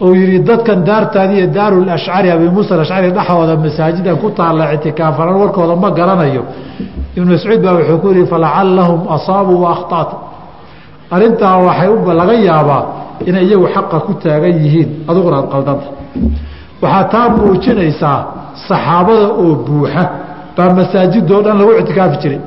[0.00, 5.36] uu yihi dadkan daartaadi iyo daaru lashcari abi muusa alashcari dhexooda masaajidan ku taalla ictikaafanan
[5.42, 6.42] warkooda ma garanayo
[7.16, 9.70] ibnu mascuud baa wuxuu ku yihi falacallahum asaabuu wa
[11.14, 11.88] arrintaa waxay
[12.20, 12.82] laga yaabaa
[13.28, 15.88] inay iyagu xaqa ku taagan yihiin adiguna aad qaldanta
[16.82, 18.20] waxaa taa muujinaysaa
[18.68, 20.04] saxaabada oo buuxa
[20.56, 22.40] baa masaajidoo dhan lagu ictikaafi jiray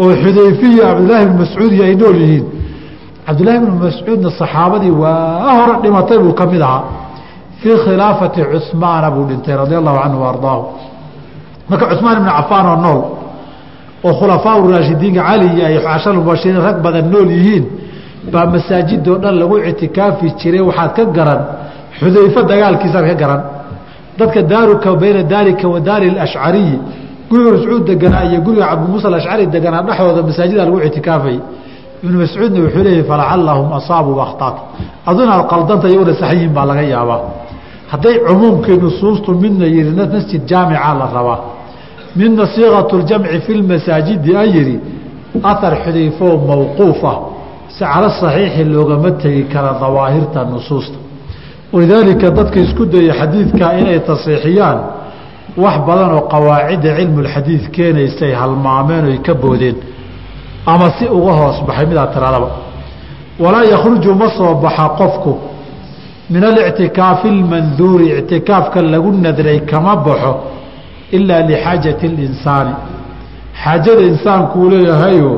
[0.00, 2.46] oo xudayfiya cabdilaahi bni mascuudiyo ay nool yihiin.
[3.26, 6.82] Cabdillaahi bnu mascuudna saxaabadii waa hore dhimatay buu ka mid ahaa
[7.60, 10.56] fii khilaafati cusmaana buu dhintay radia allahu canhu wa
[11.68, 13.00] marka cusmaan ibnu cafaan oo nool
[14.04, 17.64] oo khulafaa raashidiinka cali iyo cashar mubashiriin rag badan nool yihiin
[18.32, 20.60] baa masaajidoo dhan lagu ictikaafi jiray.
[20.68, 21.40] Waxaad ka garan
[21.98, 23.42] xudayfo dagaalkiisaad ka garan.
[24.18, 26.78] Dadka daaruka bayna daalika wa daari ashcariyi
[27.30, 31.38] guriga mascuud deganaa iyo guriga cabdimuusa alashcari deganaa dhexdooda masaajida lagu ictikaafay.
[32.04, 34.60] Ibnu mascuudna wuxuu leeyahy falacallahum asaabuu akhtaata
[35.10, 37.20] aduna ad qaldanta iyaguna baa laga yaabaa.
[37.92, 41.57] Hadday cumuumkii nusuustu midna yihi masjid jaamica la rabaa
[42.16, 44.76] midna siiqatu ljamci fi lmasaajidi a yihi
[45.42, 47.18] ahar xudayfoo mawquuf ah
[47.68, 50.98] si cala saxiixi loogama tegi kara dawaahirta nusuusta.
[51.72, 54.78] Walidaalika dadka isku daya xadiidka inay tasiixiyaan
[55.62, 59.76] wax badan oo qawaacidda cilmulxadiid keenaysay halmaameen oy ka boodeen
[60.66, 62.48] ama si uga hoos baxay midaa tiradaba
[63.42, 65.32] walaa yakhruju ma soo baxa qofku
[66.30, 70.32] min alictikaafi almanduuri ictikaafka lagu nadray kama baxo
[71.16, 72.72] ilaa lixaajati اlinsaani
[73.62, 75.32] xaajada insaankuu leeyahayo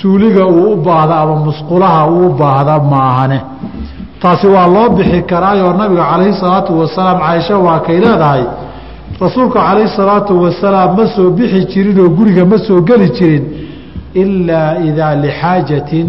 [0.00, 3.38] suuliga uu u baahda ama musqulaha uu u baahda maahane
[4.22, 8.42] taasi waa loo bixi karaayoo nabiga calayhi salaatu wasalaam caaisha waa kay leedahay
[9.20, 13.44] rasuulka calayhi salaatu wasalaam ma soo bixi jirin oo guriga ma soo geli jirin
[14.22, 16.08] ilaa idaa lixaajatin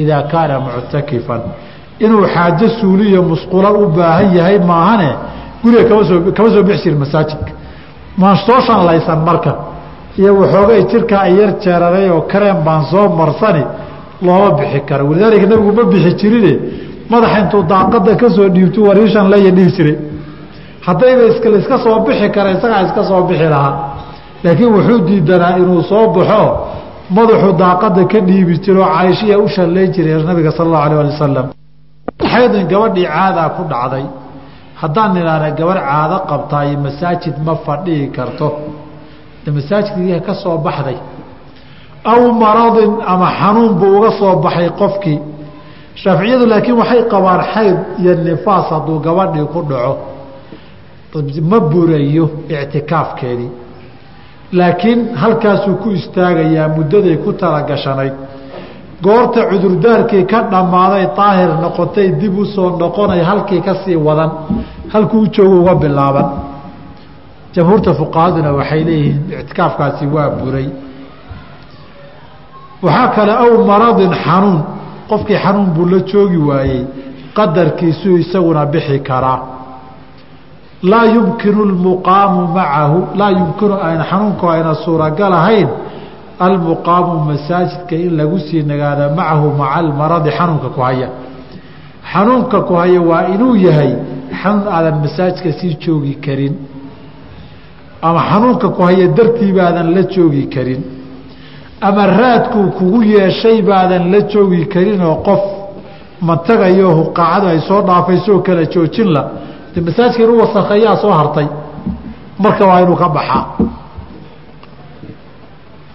[0.00, 1.40] idaa kaana muctakifan
[2.04, 5.10] inuu xaajo suuliyo musqulo u baahan yahay maahane
[5.62, 7.52] guriga kama soo kama soo bixi jirin masaajidka
[8.20, 9.52] maan soo shanlaysan marka.
[10.20, 13.62] Iyo waxoogay jirkaa yar jeeraray oo kareen baan soo marsani
[14.26, 15.02] looma bixi karo.
[15.10, 16.52] Walidaalika nabigu ma bixi jirine.
[17.10, 19.96] Madaxa intuu daaqada ka soo dhiibtu wariishan laya dhihi jiray.
[20.86, 21.24] Haddayba
[21.60, 23.74] iska soo bixi kara isagaa iska soo bixi lahaa.
[24.44, 26.42] Laakiin wuxuu diidanaa inuu soo baxo.
[27.16, 31.46] Madaxuu daaqada ka dhiibi jiro caaishiya u shallay jiray nabiga sal allahu alah ali wasalam
[32.32, 34.04] xaydin gabadhii caadaa ku dhacday
[34.80, 38.48] haddaan nidhaahna gabarh caado qabtaayo masaajid ma fadhihi karto.
[39.56, 40.98] Masaajidkii ka soo baxday.
[42.12, 45.18] Aw maradin ama xanuun buu uga soo baxay qofkii.
[46.02, 49.94] Shaaficiyadu laakiin waxay qabaan xayd iyo nifaas hadduu gabadhii ku dhaco.
[51.50, 53.50] Ma burayo ictikaafkeedii
[54.52, 58.14] laakiin halkaasuu ku istaagayaa muddaday ku talagashanayd
[59.04, 64.30] goorta cudurdaarkii ka dhammaaday daahir noqotay dib u soo noqonay halkii ka sii wadan
[64.92, 66.26] halkuu joogo uga bilaaban
[67.54, 70.68] jamhuurta fuqahaduna waxay leeyihiin ictikaafkaasi waa buray.
[72.82, 74.58] Waxaa kale aw maradin xanuun
[75.10, 76.80] qofkii xanuun buu la joogi waayey
[77.36, 79.38] qadarkiisuu isaguna bixi karaa
[80.90, 85.68] laa yumkinu lmuqaamu macahu laa yumkinu ayna xanuunku ayna suuragal ahayn
[86.46, 91.08] almuqaamu masaajidka in lagu sii nagaada macahu maca almaradi xanuunka ku haya.
[92.12, 93.92] Xanuunka ku haya waa inuu yahay
[94.42, 96.54] xanuun aadan masaajidka sii joogi karin
[98.02, 100.82] ama xanuunka ku haya dartii baadan la joogi karin
[101.80, 105.42] ama raadkuu kugu yeeshay baadan la joogi karin oo qof
[106.28, 109.22] matagayo huqaacadu ay soo dhaafaysooo kala joojinla
[109.74, 111.46] de masaajidka inuu wasakheeyaa soo hartay.
[112.42, 113.44] Marka waa inuu ka baxaa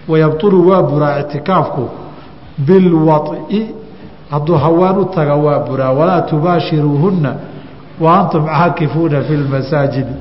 [0.08, 1.88] wayabtulu waa buraa ictikaafku
[2.66, 3.66] bilwaطi
[4.30, 5.92] hadduu hawaan u taga waa buraa.
[5.92, 7.34] Walaa tubaashiruuhunna
[8.02, 10.12] wa antum caakifuuna fi lmasaajidi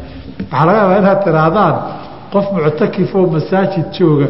[0.52, 1.76] waxaa laga yaabaa inaad tidhaahdaan
[2.34, 4.28] qof muctakifoo masaajid jooga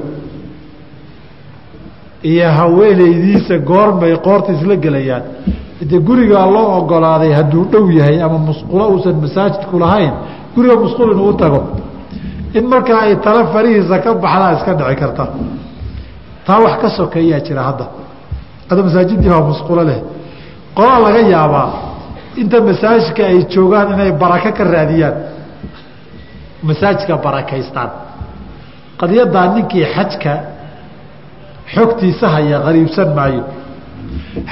[2.31, 5.23] iyo haweenaydiisa goormay qoorta isla gelayaan
[5.91, 10.13] de gurigaa loo ogolaaday hadduu dhow yahay ama musqulo uusan masaajidku lahayn
[10.55, 11.59] guriga musqul inuu tago
[12.57, 15.23] in markaa ay tala farihiisa ka baxdaa iska dhici karta
[16.47, 17.85] taa wax ka sokeeyaa jira hadda
[18.69, 19.99] hadda masaajidii baa musqulo leh
[20.77, 21.67] qolaa laga yaabaa
[22.41, 25.15] inta masaajidka ay joogaan inay barako ka raadiyaan.
[26.67, 27.89] Masaajidka barakaystaan.
[28.99, 30.33] Qadiyaddaa ninkii xajka
[31.75, 33.43] xogtiisa haya qariibsan maayo.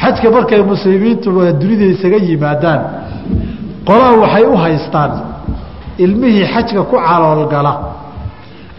[0.02, 1.30] Xajka markay muslimiintu
[1.62, 2.82] dunida isaga yimaadaan
[3.88, 5.12] qolaa waxay u haystaan
[6.04, 7.74] ilmihii xajka ku caloolgala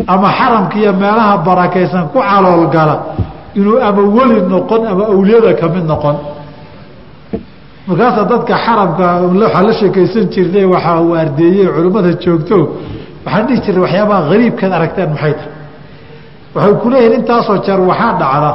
[0.07, 2.95] ama xaramka iyo meelaha barakaysan ku caloolgala
[3.59, 6.17] inuu ama weli noqon ama awliyada ka mid noqon
[7.89, 9.07] markaasa dadka xaramka
[9.43, 12.57] waxaa la sheekaysan jirnay waxaa uu ardeeyey culimmada joogto.
[13.25, 15.51] Waxaan dhihi jirnay waxyaabaha hariibkaad aragteen maxay tahay?
[16.55, 18.53] Waxay ku leeyihiin intaasoo jeer waxaa dhacda.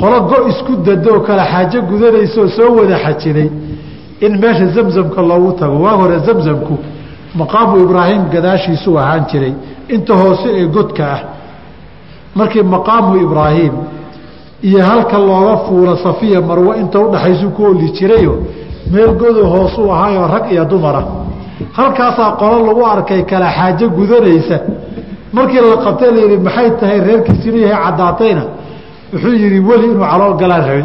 [0.00, 3.48] Qolo go isku dadoo kale xaajo gudanaysaoo soo wada xajiday
[4.24, 5.76] in meesha zamzamka loogu tago.
[5.84, 6.74] Waa hore zamzamku
[7.40, 9.54] maqaamu ibraahim gadaashiisuu ahaan jiray
[9.94, 11.20] inta hoose ee godka ah.
[12.38, 13.72] Markii maqaamu ibraahim
[14.62, 18.32] iyo halka looga fuula safiya marwe inta udhaxaysu ku oli jirayo
[18.92, 21.02] meel godo hoosuu ahaayoo rag iyo dumara.
[21.72, 24.58] Halkaasaa qolo lagu arkay kale xaajo gudanaysa.
[25.32, 28.42] Markii la qabtay la yidhi maxay tahay reerkiisi inuu yahay caddaatayna?
[29.12, 30.84] Wuxuu yidhi weli inuu calool galaan rabay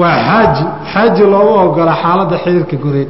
[0.00, 3.08] waa xaaji xaaji looga ogola xaaladda xiriirka goreed.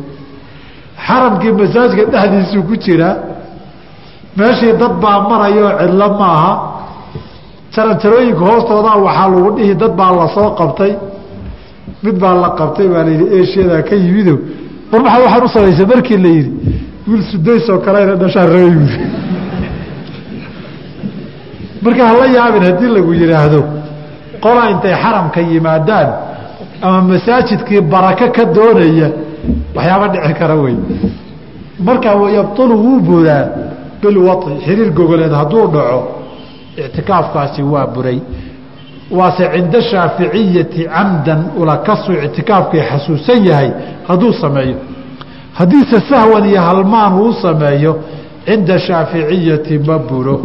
[1.07, 3.15] Xaramkii masaajidka dhexdiisuu ku jiraa
[4.37, 6.53] meeshii dad baa marayoo cidlo maaha
[7.75, 10.93] jaranjarooyinka hoostoodaa waxaa lagu dhihi dad baa la soo qabtay
[12.03, 14.39] mid baa la qabtay baa layidhi eshiyadaa ka yimido.
[14.93, 16.53] War maxaa waxaan u samaysay markii la yidhi
[17.09, 18.99] wiil sudaysoo kalena dhashaan rabay buuri
[21.83, 23.61] marka hala yaabin haddii lagu yidhaahdo
[24.45, 26.09] qolaa intay xaramka yimaadaan
[26.83, 29.09] ama masaajidkii barako ka doonaya
[29.75, 30.77] waxyaaba dhici kara wey.
[31.87, 32.09] Marka
[32.39, 33.45] yabtulu wuu buraa
[34.01, 36.24] bilwai xiriir gogoleed hadduu dhaco
[36.77, 38.19] ictikaafkaasi waa buray.
[39.11, 43.71] Waase cinda shaaficiyati camdan ulakasu ictikaafkii xasuusan yahay
[44.09, 44.77] hadduu sameeyo.
[45.53, 47.99] Haddiise sahwan iyo halmaan uu sameeyo
[48.47, 50.41] cinda shaaficiyati ma buro.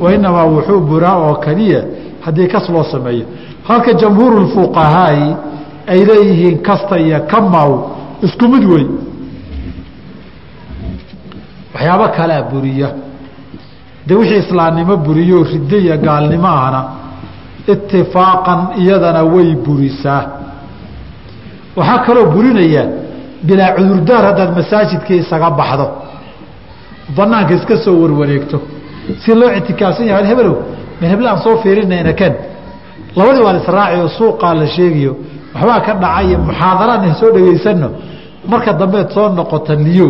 [0.00, 1.84] Wa inamaa wuxuu buraa oo keliya
[2.20, 3.24] haddii kas loo sameeyo.
[3.68, 5.36] Halka jamhuuru fuqahaai
[5.86, 7.70] ay leeyihiin kasta iyo kamaw
[8.22, 8.86] isku mid wey
[11.74, 12.88] waxyaabo kalea buriya
[14.06, 16.80] de wixii islaamnimo buriyo riddo iyo gaalnimo ahna
[17.72, 20.22] itifaaqan iyadana way burisaa.
[21.76, 22.82] Waxaa kaloo burinaya
[23.46, 25.86] bilaa cudurdaar haddaad masaajidkii isaga baxdo.
[27.16, 28.58] Banaanka iska soo warwareegto.
[29.22, 30.56] Si loo ictikaafsan yahay hebelow
[31.12, 32.32] heble aan soo fiirinayna ken
[33.16, 35.12] labadii waa israaci oo suuqaa la sheegiyo
[35.54, 37.88] waxbaa ka dhacay muxaadaraan soo dhegaysanno
[38.52, 40.08] marka dambeed soo noqota niyo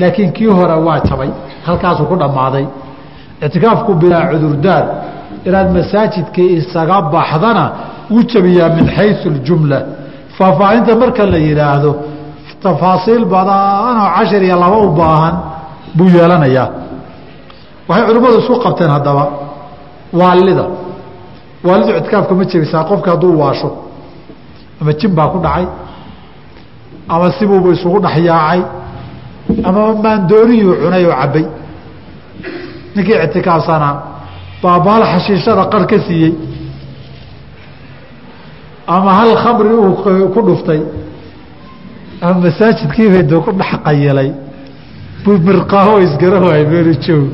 [0.00, 1.30] laakiin kii hore waa jabay
[1.66, 2.64] halkaasuu ku dhammaaday
[3.46, 4.84] ictikaafku bilaa cudurdaar
[5.48, 7.64] inaad masaajidkii isaga baxdana
[8.12, 9.78] wuu jabiyaa min xayu اljumla
[10.36, 11.90] faahfaahinta marka la yidhaahdo
[12.64, 15.34] tafaasiil badanoo cashar iyo laba u baahan
[15.96, 16.66] buu yeelanayaa
[17.88, 19.24] waxay culimmadu isku qabteen haddaba
[20.20, 20.64] waalida
[21.68, 23.68] waalidu ictikaafka ma jebisaa qofka hadduu waasho
[24.80, 25.66] ama jin baa ku dhacay
[27.14, 28.60] ama sibuuba isugu dhexyaacay
[29.68, 31.44] ama maandooriyuu cunay oo cabbay
[32.94, 33.94] ninkii ictikaafsanaa
[34.62, 36.32] baabaal xashiishada qar ka siiyey.
[38.94, 40.80] Ama hal khamri uu ku dhuftay.
[42.22, 44.28] Ama masaajidkiibay doo ku dhex qayilay.
[45.24, 47.26] Buu mirqaaho isgarahoay meelu joog.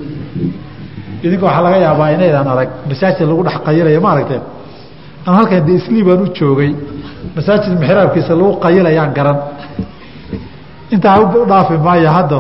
[1.25, 4.43] Idinka waxaa laga yaabaa inaydaan arag masaajid lagu dhex qayilayo ma aragteen
[5.27, 6.71] ama halkan de islii baan u joogay
[7.37, 9.39] masaajid mixraabkiisa lagu qayilayaan garan.
[10.95, 12.39] Intaa u dhaafi maayo hadda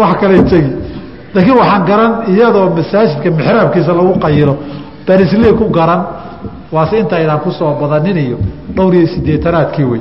[0.00, 0.72] wax kale tegi
[1.34, 4.54] laakiin waxaan garan iyadoo masaajidka mixraabkiisa lagu qayilo
[5.06, 6.00] baan islii ku garan
[6.74, 8.36] waase intaydaan ku soo badanin iyo
[8.76, 10.00] dhowr iyo sideetanaadkii wey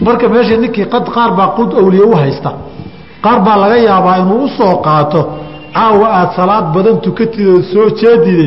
[0.00, 2.50] marka meesha ninkii qaar baa qud awliye u haysta
[3.24, 5.20] qaar baa laga yaabaa inuu u soo qaato
[5.74, 8.46] caawa aada salaad badan tukatid oo soo jeedide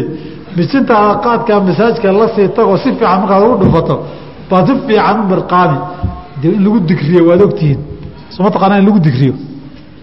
[0.58, 3.96] misintaada qaadkaa masaajidka la sii tagoo si fiican markaad ugu dhufato
[4.50, 5.78] baad si fiican u mirqaami
[6.42, 7.80] de in lagu digriyo waad ogtihiin.
[8.34, 9.34] Soo mataqaanaa in lagu digriyo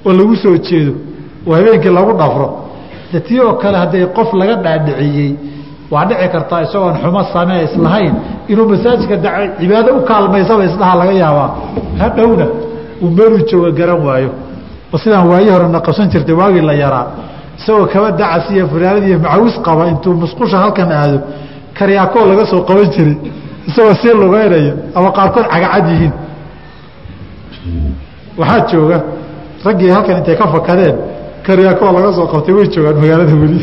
[0.06, 0.92] oo lagu soo jeedo
[1.46, 2.48] oo habeenkii lagu dhafro.
[3.12, 5.30] De tii oo kale hadday qof laga dhaadhiciyey
[5.92, 8.14] waa dhici kartaa isagoon xumo samee islahayn
[8.48, 9.16] inuu masaajidka
[9.60, 11.50] cibaado u kaalmaysaba isdhaha laga yaabaa.
[12.02, 12.46] Hadhowna
[13.02, 14.30] uu meeluu jooga garan waayo.
[14.92, 17.06] Oo sidaan waayi horena qabsan jirtay waagii la yaraa?
[17.58, 21.18] Isagoo kaba dacas iyo fanaanad iyo macawis qaba intuu musqusha halkan aado
[21.78, 23.16] karyaakoo laga soo qaban jiray
[23.68, 26.12] isagoo sii lugeynaya ama qaarkood cagacad yihiin.
[28.38, 28.98] Waxaa jooga
[29.64, 30.96] raggii halkan intay ka fakadeen
[31.46, 33.60] karyaakoo laga soo qabtay way joogaan magaalada weli.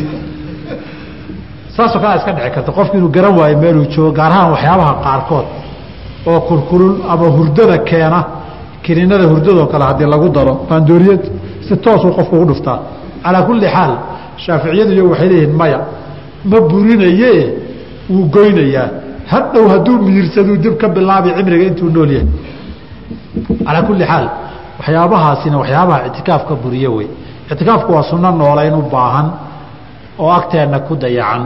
[1.76, 5.46] Saasoo kale iska dhici karta qofku inuu garan waayo meeluu joogo gaar ahaan waxyaabaha qaarkood
[6.30, 8.20] oo kurkulul ama hurdada keena
[8.84, 11.22] kiniinada hurdadoo kale haddii lagu daro maandooriyad
[11.68, 12.78] si toosuu qofku ugu dhuftaa.
[13.24, 13.92] Calaa kulli xaal
[14.44, 15.78] shaaficiyadu iyo waxay leeyihiin maya
[16.50, 17.32] ma burinaye
[18.10, 18.88] wuu goynayaa.
[19.32, 22.28] Hadhow hadduu miirsaduu dib ka bilaabi cimriga intuu nool yahay.
[23.66, 24.26] Calaa kulli xaal
[24.78, 27.06] waxyaabahaasina waxyaabaha ictikaafka buriye wey.
[27.50, 29.26] Ictikaafku waa sunno noolayn u baahan
[30.18, 31.42] oo agteenna ku dayacan.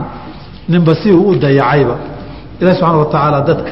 [0.69, 1.95] Ninba si uu u dayacayba
[2.59, 3.71] ilahi subxaana wa tacaala dadka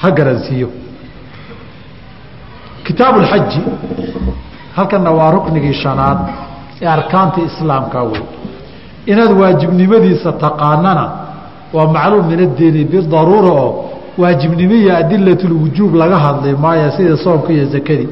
[0.00, 0.68] ha garansiiyo.
[2.84, 3.60] Kitaabu lxaji
[4.76, 6.18] halkanna waa ruknigii shanaad
[6.82, 8.22] ee arkaanta islaamka wey.
[9.06, 11.04] Inaad waajibnimadiisa taqaanana
[11.72, 18.08] waa macluum min bidaruura oo waajibnimiya adilatulwujuub laga hadli maayo sida soomka iyo zakadii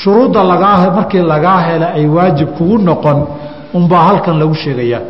[0.00, 3.18] shuruudda lagaa markii lagaa hela ay waajib kugu noqon
[3.74, 5.00] unbaa halkan lagu sheegayaa.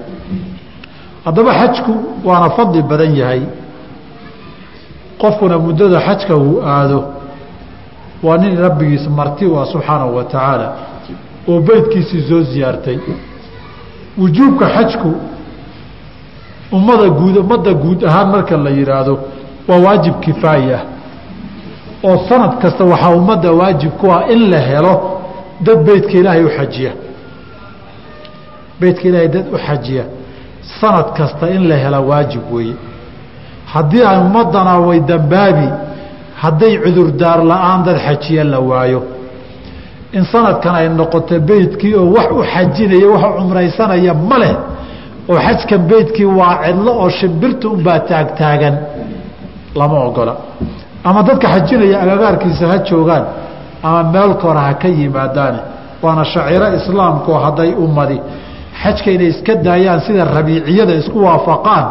[1.24, 1.92] Haddaba xajku
[2.24, 3.42] waana fadli badan yahay.
[5.20, 6.98] Qofkuna muddada xajka uu aado
[8.22, 10.68] waa nin rabbigiis marti u ah subxaanahu wa tacaala
[11.48, 12.98] oo beydkiisii soo siyaartay
[14.18, 15.10] wujuubka xajku
[16.72, 19.14] ummada guud ummadda guud ahaan marka la yidhaahdo
[19.68, 20.82] waa waajib kifaayi ah
[22.04, 24.94] oo sanad kasta waxaa ummadda waajib ku ah in la helo
[25.60, 26.92] dad beydka ilaahay u xajiya.
[28.80, 30.04] Beydka ilaahay dad u xajiya.
[30.80, 32.74] Sanad kasta in la hela waajib weeye.
[33.72, 35.68] Haddii ay ummadana way dambaabi
[36.42, 39.02] hadday cudurdaar la'aan dad xajiya la waayo.
[40.12, 44.54] In sanadkan ay noqoto beydkii oo wax u xajinaya wax u cumraysanaya ma leh
[45.30, 48.74] oo xajkan beydkii waa cidlo oo shimbirta unbaa taagtaagan
[49.74, 50.34] lama ogola
[51.08, 53.24] ama dadka xajinaya agagaarkiisa ha joogaan
[53.86, 55.58] ama meelka hore ha ka yimaadaane
[56.04, 58.18] waana shaciiro islaamkoo hadday ummadi.
[58.82, 61.84] Xajka inay iska daayaan sida rabiiciyada isku waafaqaan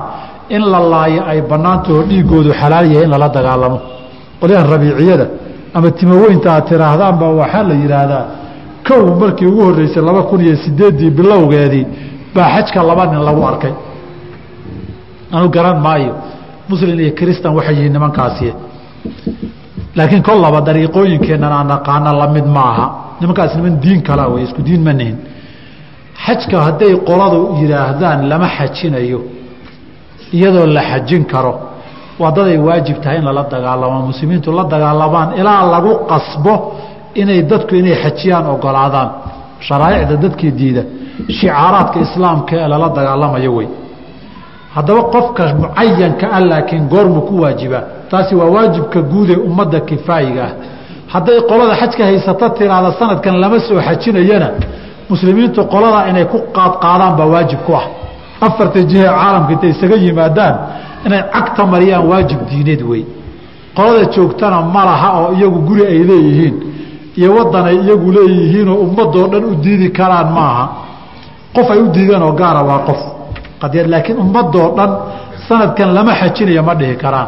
[0.56, 3.78] in la laayo ay bannaantaho dhiigoodu xalaal yahay in lala dagaalamo.
[4.42, 5.26] Qolyahan rabiiciyada
[5.78, 8.24] ama timoweynta aad tiraahdaanba waxaa la yidhaahdaa
[8.88, 11.86] kow markii ugu horreysay laba kun iyo sideeddii bilowgeedii
[12.36, 13.74] baa xajka laba nin lagu arkay.
[15.36, 16.14] Anu garan maayo.
[16.70, 18.48] Muslim iyo kristan waxay yihiin nimankaasi
[19.98, 22.86] laakiin kollaba dariiqooyinkeennan aan naqaana la mid ma aha
[23.20, 25.18] nimankaas niman diin kala wey isku diin ma nihin.
[26.26, 29.20] Xajka hadday qoladu yidhaahdaan lama xajinayo
[30.38, 31.54] iyadoo la xajin karo.
[32.22, 33.98] Waa daday waajib tahay in lala dagaalamo.
[34.12, 36.54] Muslimiintu la dagaalamaan ilaa lagu qasbo
[37.22, 39.10] inay dadku inay xajiyaan ogolaadaan
[39.68, 40.82] sharaaicda dadkii diida
[41.38, 43.68] shicaaraadka islaamka ee lala dagaalamayo wey
[44.78, 47.84] haddaba qofka mucayanka ah laakiin goormu ku waajibaa.
[48.12, 50.52] Taasi waa waajibka guud ee ummadda kifaayiga ah.
[51.14, 54.50] Hadday qolada xajka haysata tiraada sanadkan lama soo xajinayana
[55.10, 57.86] muslimiintu qoladaa inay ku qaadqaadaan baa waajib ku ah.
[58.48, 60.56] Afarta jihe caalamka intay isaga yimaadaan
[61.06, 63.04] inay cagta mariyaan waajib diineed wey
[63.78, 66.56] qolada joogtana ma laha oo iyagu guri ay leeyihiin
[67.20, 70.66] iyo wadan ay iyagu leeyihiinoo ummadoo dhan u diidi karaan maaha.
[71.56, 73.02] Qof ay u diideen oo gaara waa qof
[73.62, 74.92] qadyad laakiin ummadoo dhan
[75.48, 77.28] sanadkan lama xajinayo ma dhihi karaan.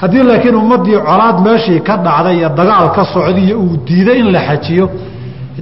[0.00, 4.40] Haddii laakiin ummaddii colaad meeshii ka dhacday iyo dagaal ka socdiyo uu diiday in la
[4.48, 4.86] xajiyo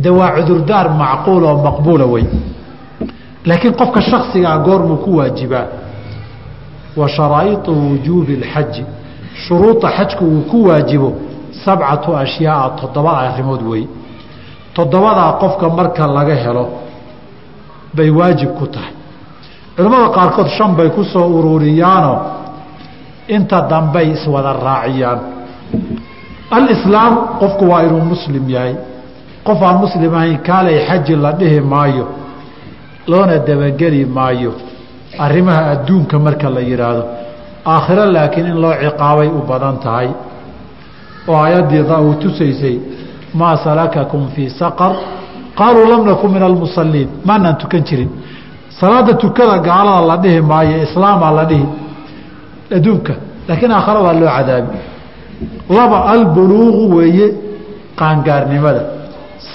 [0.03, 2.25] de waa cudurdaar macquul oo maqbuula wey.
[3.49, 5.67] Laakiin qofka shaksigaa goormuu ku waajibaa.
[6.97, 8.85] Wa sharaa'iطu wujuubi اlxaji
[9.45, 11.09] shuruuda xajku uu ku waajibo
[11.65, 13.85] sabcatu ashyaaa toddoba arrimood wey.
[14.75, 16.65] Toddobadaa qofka marka laga helo
[17.97, 18.93] bay waajib ku tahay
[19.79, 22.19] culimmada qaarkood shan bay ku soo ururiyaanoo
[23.37, 25.19] inta dambay iswada raaciyaan.
[26.51, 28.75] Alislaam qofku waa inuu muslim yahay.
[29.47, 32.05] Qof aan muslim ahayn kaalay xaji la dhihi maayo
[33.07, 34.53] loona dabageli maayo.
[35.19, 37.03] Arrimaha adduunka marka la yidhaahdo
[37.73, 40.09] aakhiro laakiin in loo ciqaabay u badan tahay.
[41.29, 42.77] Oo aayaddiida uu tusaysay
[43.35, 44.93] maa salakakum fii saqar?
[45.59, 48.11] Qaaluu lam nakun min almusaliin maanaan tukan jirin
[48.81, 51.67] salaada tukada gaalada la dhihi maayo islaamaa la dhihi
[52.77, 53.13] adduunka.
[53.49, 54.71] Laakiin aakhare waa loo cadaabi.
[55.77, 57.27] Laba albuluuqu weeye
[57.99, 58.83] qaangaarnimada.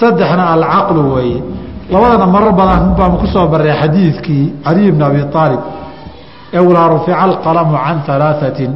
[0.00, 1.42] Saddexna alcaqlu weeye.
[1.90, 5.60] Labadana marar badan baan ku soo barray xadiidkii caliy bn abi aalib
[6.54, 8.72] ee ulaa rufica alqalamu can alaaثatin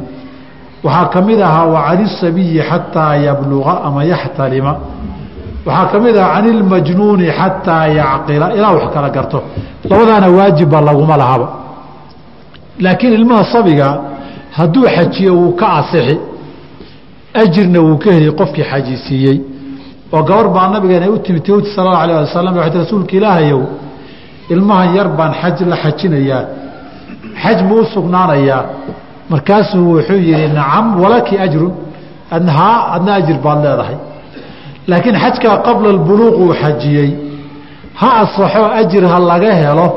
[0.83, 4.77] waxaa ka mid ahaa sabiyi xataa yabluga ama yaxtalima
[5.65, 9.39] waxaa ka mid ahaa cani lmajnuuni xataa yacqila ilaa wax kala garto.
[9.89, 11.47] Labadaana waajibba laguma lahaba.
[12.83, 13.87] Laakiin ilmaha sabiga
[14.57, 16.15] hadduu xajiyo wuu ka asixi
[17.41, 19.37] ajirna wuu ka heli qofkii xajisiiyey
[20.13, 23.61] oo gabar baa nabigeena u timid tawti sal alla alah wasalam waxay ti rasuulka ilaahayow
[24.53, 26.41] ilmahan yar baan xaj la xajinayaa
[27.43, 28.61] xaj ma u sugnaanayaa
[29.31, 31.73] markaasuu wuxuu yihi nacam walaki ajrun
[32.35, 33.97] adna haa adna ajir baad leedahay
[34.89, 37.09] laakiin xajkaa qabla buluuq uu xajiyey
[37.99, 39.87] ha asaxo ajir ha laga helo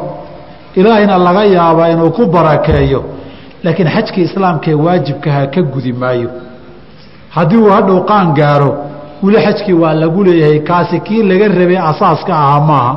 [0.79, 3.01] ilaahayna laga yaabaa inuu ku barakeeyo
[3.65, 6.31] laakiin xajkii islaamkaee waajibkaha ka gudi maayo.
[7.37, 8.71] Haddii uu hadhow qaan gaaro
[9.23, 12.93] weli xajkii waa lagu leeyahay kaasi kii laga rabay asaaska ahaa maaha.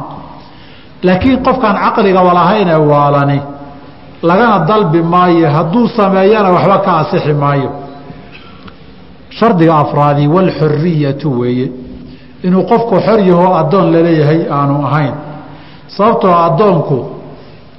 [1.03, 3.39] Laakiin qofkaan caqligaba lahaynee waalani
[4.29, 7.69] lagana dalbi maayo hadduu sameeyana waxba ka asixi maayo.
[9.37, 11.67] Shardiga afraadi walxuriyatu weeye
[12.43, 15.13] inuu qofku xor yahoo addoon la leeyahay aanu ahayn.
[15.87, 17.05] Sababtoo addoonku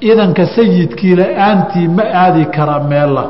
[0.01, 3.25] idanka sayidkii la'aantii ma aadi kara meella.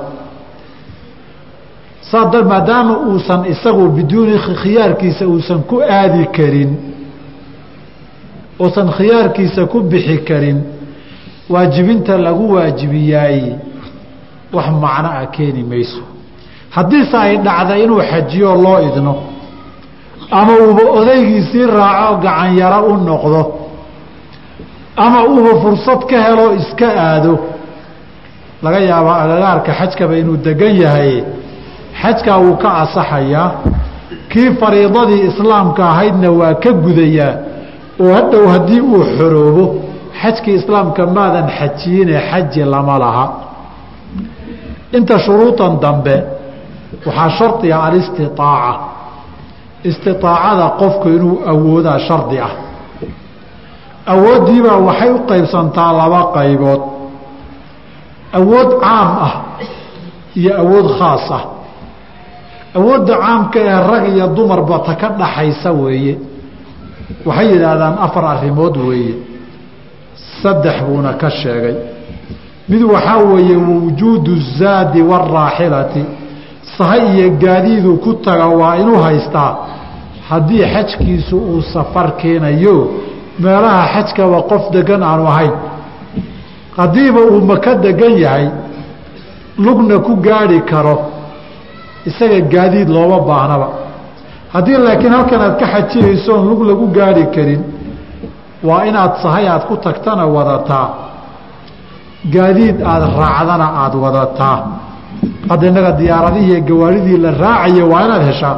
[2.01, 6.77] Saa maadaama uusan isagu biduuni khiyaarkiisa uusan ku aadi karin
[8.59, 10.63] uusan khiyaarkiisa ku bixi karin
[11.49, 13.41] waajibinta lagu waajibiyaay
[14.53, 16.01] wax macno a keeni mayso.
[16.69, 19.15] Haddiise ay dhacda inuu xajiyo loo idno
[20.31, 23.41] ama uuba odaygiisii raaco gacanyaro u noqdo.
[24.97, 27.33] Ama uuba fursad ka helo iska aado.
[28.63, 31.23] Laga yaabaa agagaarka xajkaba inuu degan yahay.
[32.01, 33.51] Xajkaa wuu ka asaxayaa
[34.31, 37.33] kii fariidadii islaamka ahaydna waa ka gudayaa
[38.03, 39.65] oo hadhow haddii uu xoroobo
[40.21, 43.25] xajkii islaamka maadan xajiyine xaji lama laha.
[44.97, 46.15] Inta shuruudan dambe
[47.05, 48.73] waxaa shardiga alistiaaca
[49.83, 52.51] istiaacada qofku inuu awoodaa shardi ah.
[54.13, 56.81] Awooddiibaa waxay u qaybsantaa laba qaybood.
[58.39, 59.33] Awood caam ah
[60.39, 61.43] iyo awood khaas ah.
[62.77, 66.17] Awoodda caamka ee rag iyo dumarba ta ka dhaxaysa weeye.
[67.25, 69.15] Waxay yidhaahdaan afar arrimood weeye.
[70.41, 71.75] Saddex buuna ka sheegay.
[72.69, 76.03] Mid waxaa weeye wujuudu zaadi waaraaxilati
[76.77, 79.51] sahay iyo gaadiidu ku taga waa inuu haystaa.
[80.29, 82.75] Haddii xajkiisu uu safar keenayo
[83.39, 85.53] meelaha xajkaba qof degan aanu ahayn.
[86.77, 88.47] Haddiiba uu maka degan yahay
[89.65, 90.95] lugna ku gaadhi karo
[92.09, 93.67] isaga gaadiid looma baahnaba
[94.53, 97.61] haddii laakiin halkan aad ka xajinayso oon lug lagu gaadhi karin
[98.67, 100.87] waa inaad sahay aad ku tagtana wadataa.
[102.33, 104.57] Gaadiid aada raacdana aada wadataa
[105.49, 108.57] hadda innaga diyaaradihii gawaaridii la raacaya waa inaad heshaa.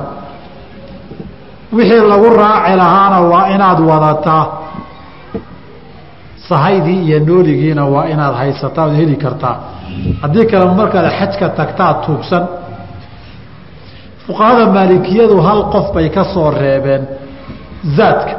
[1.77, 4.45] Wixii lagu raaci lahaana waa inaad wadataa.
[6.49, 9.55] Sahaydii iyo nooligiina waa inaad haysataa ood heli kartaa.
[10.21, 12.43] Haddii kale markaad xajka tagtaa tuugsan.
[14.27, 17.03] Fuqahada maalikiyadu hal qof bay ka soo reebeen
[17.97, 18.33] zaadka.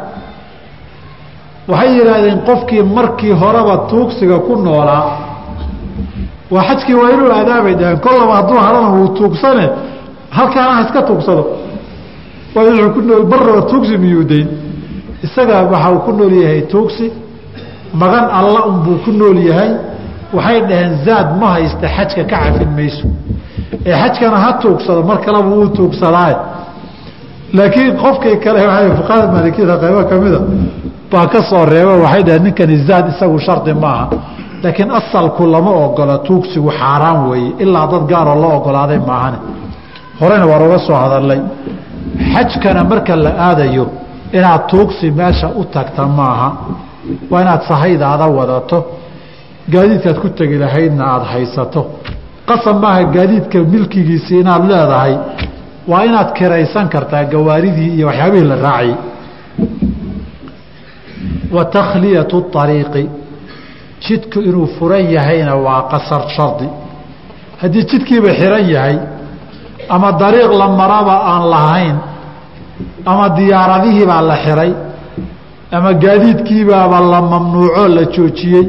[1.70, 5.04] Waxay yidhaahdeen qofkii markii horeba tuugsiga ku noolaa
[6.50, 9.66] waa xajkii waa inuu aadaabay dhaheen kollaba hadduu harana wuu tuugsane
[10.30, 11.42] halkaana ha iska tuugsado.
[12.54, 14.48] Wuxuu ku nool barraba tuugsi miyuu dayn
[15.22, 17.12] isaga waxa uu ku nool yahay tuugsi.
[17.94, 19.70] Magan alla unbuu ku nool yahay.
[20.34, 23.06] Waxay dhaheen zaad ma haysta xajka ka cafin mayso.
[23.86, 26.36] Ee xajkana ha tuugsado mar kaleba wuu tuugsadaaye.
[27.54, 30.40] Laakiin qofkii kale waa fuqahada maalikiyada qaybo kamida
[31.12, 31.94] baa ka soo reeba.
[32.04, 34.06] Waxay dhaheen ninkani zaad isagu shardi maaha
[34.62, 39.38] laakiin asalku lama ogola tuugsigu xaaraan weeye ilaa dad gaaroo la ogolaaday maahane.
[40.20, 41.40] Horena waan uga soo hadalnay
[42.32, 43.84] xajkana marka la aadayo
[44.38, 46.48] inaad tuugsi meesha u tagta maaha
[47.30, 48.78] waa inaad sahaydaada wadato
[49.72, 51.80] gaadiidkaad ku tegi lahaydna aada haysato.
[52.48, 55.14] Qasab maaha gaadiidka milkigiisii inaad leedahay
[55.90, 58.96] waa inaad kiraysan kartaa gawaaridii iyo waxyaabihii la raaciyey
[61.56, 62.36] wa takhliyatu
[64.04, 66.68] jidku inuu furan yahayna waa qasar shardi.
[67.60, 68.96] Haddii jidkiiba xiran yahay
[69.88, 71.96] ama dariiq la maraba aan lahayn
[73.06, 74.72] ama diyaaradihiibaa la xiray
[75.76, 78.66] ama gaadiidkiibaaba la mamnuucoo la joojiyey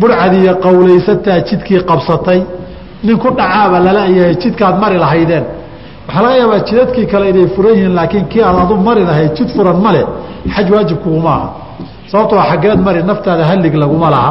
[0.00, 2.40] burcad iyo qowlaysataa jidkii qabsatay
[3.04, 5.44] nin ku dhacaaba lala yahay jidkaad mari lahaydeen.
[6.06, 9.48] Waxaa laga yaabaa jidadkii kale inay furan yihiin laakiin kii aad adu mari lahayd jid
[9.56, 10.04] furan ma leh
[10.54, 11.48] xaj waajibkuguma aha
[12.12, 14.30] sababtoo xaggeed mari naftaada hallig laguma laha.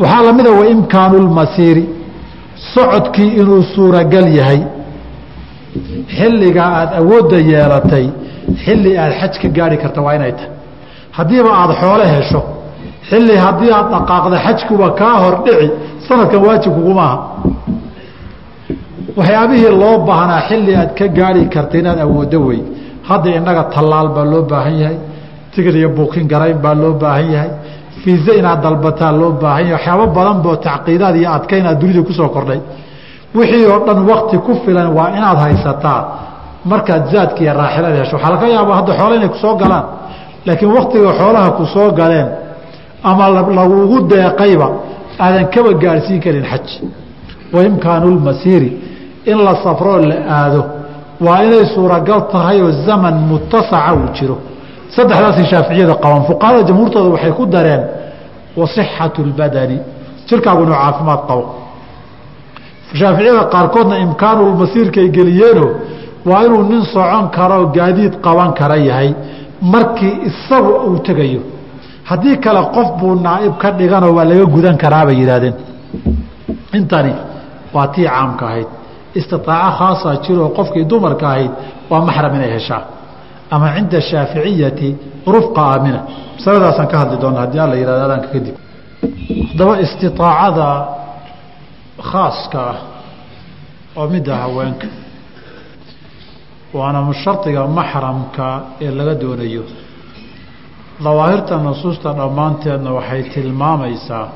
[0.00, 1.84] Waxaa lamida wa imkaanu lmasiiri
[2.74, 4.60] socodkii inuu suuragal yahay.
[6.16, 8.06] Xilligaa aada awoodda yeelatay
[8.64, 10.50] xilli aad xaj ka gaari karta waa inay tahay.
[11.18, 12.40] Haddiiba aada xoole hesho
[13.10, 15.66] xilli haddii aad dhaqaaqda xajkuba kaa hor dhici
[16.06, 17.16] sanadkan waajibkugumaaha
[19.18, 22.60] waxyaabihii loo baahnaa xilli aad ka gaari karta inaad awooddo wey
[23.08, 24.98] hadda innaga tallaal baa loo baahan yahay
[25.54, 27.50] tigid iyo buukin garayn baa loo baahan yahay.
[28.02, 29.74] Fiise inaad dalbataa loo baahan yahay.
[29.76, 32.60] Waxyaabo badan boo tacqiidaad iyo adkaynaad dunida ku soo kordhay.
[33.36, 36.00] Wixii oo dhan wakti ku filan waa inaad haysataa.
[36.70, 38.16] Markaad zaadka iyo raaxilada hesho.
[38.16, 39.84] Waxaa laga yaabaa hadda xoole inay ku soo galaan.
[40.46, 42.28] Laakiin waktiga xoolaha ku soo galeen
[43.10, 43.24] ama
[43.58, 44.68] lagugu deeqayba
[45.24, 46.66] aadan kaba gaadhsiin karin xaj.
[47.54, 48.70] Wa imkaanu lmasiiri
[49.30, 50.62] in la safroo la aado.
[51.24, 54.36] Waa inay suuragal tahay oo zaman mutasaca uu jiro
[54.96, 57.82] saddexdaasay shaaficiyada qabaan fuqahada jamhuurtooda waxay ku dareen
[58.60, 59.78] wasixatu lbadani
[60.28, 61.44] jirkaagu inuu caafimaad qabo.
[63.00, 65.66] Shaaficiyada qaarkoodna imkaanulmasiirkay geliyeeno
[66.30, 69.10] waa inuu nin socon karo gaadiid qaban kara yahay
[69.72, 71.40] markii isagu uu tegayo.
[72.08, 75.54] Haddii kale qof buu naaib ka dhiganoo waa laga gudan karaabay yidhaahdeen.
[76.78, 77.12] Intani
[77.74, 78.68] waa tii caamka ahayd.
[79.18, 81.50] Istiaaco khaasaa jiroo qofkii dumarka ahayd
[81.90, 82.82] waa maxram inay heshaa
[83.54, 84.88] ama cinda shaaficiyati
[85.34, 86.00] rufqa aamina.
[86.36, 88.56] Masaladaasaan ka hadli doona haddii alla yihahdo adaanka kadib.
[89.50, 90.68] Haddaba istiaacada
[92.10, 92.76] khaaska ah
[93.98, 94.86] oo midda haweenka
[96.78, 98.46] waana shardiga maxramka
[98.84, 99.64] ee laga doonayo.
[101.04, 104.26] Dawaahirta nusuusta dhammaanteedna waxay tilmaamaysaa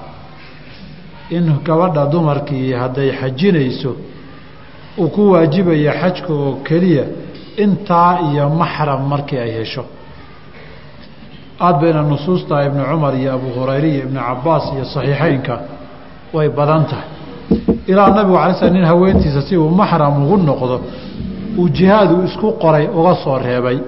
[1.37, 3.91] in gabadha dumarkii hadday xajinayso
[5.03, 7.05] uu ku waajibaya xajka oo keliya
[7.65, 9.85] intaa iyo maxram markii ay hesho.
[11.61, 15.55] Aada bayna nusuusta ibnu cumar iyo abu hurayre iyo ibnu cabaas iyo saxiixeynka
[16.35, 17.09] way badan tahay.
[17.91, 20.77] Ilaa nabigu alay sl nin haweentiisa si uu maxram ugu noqdo
[21.61, 23.79] uu jihaadu isku qoray uga soo reebay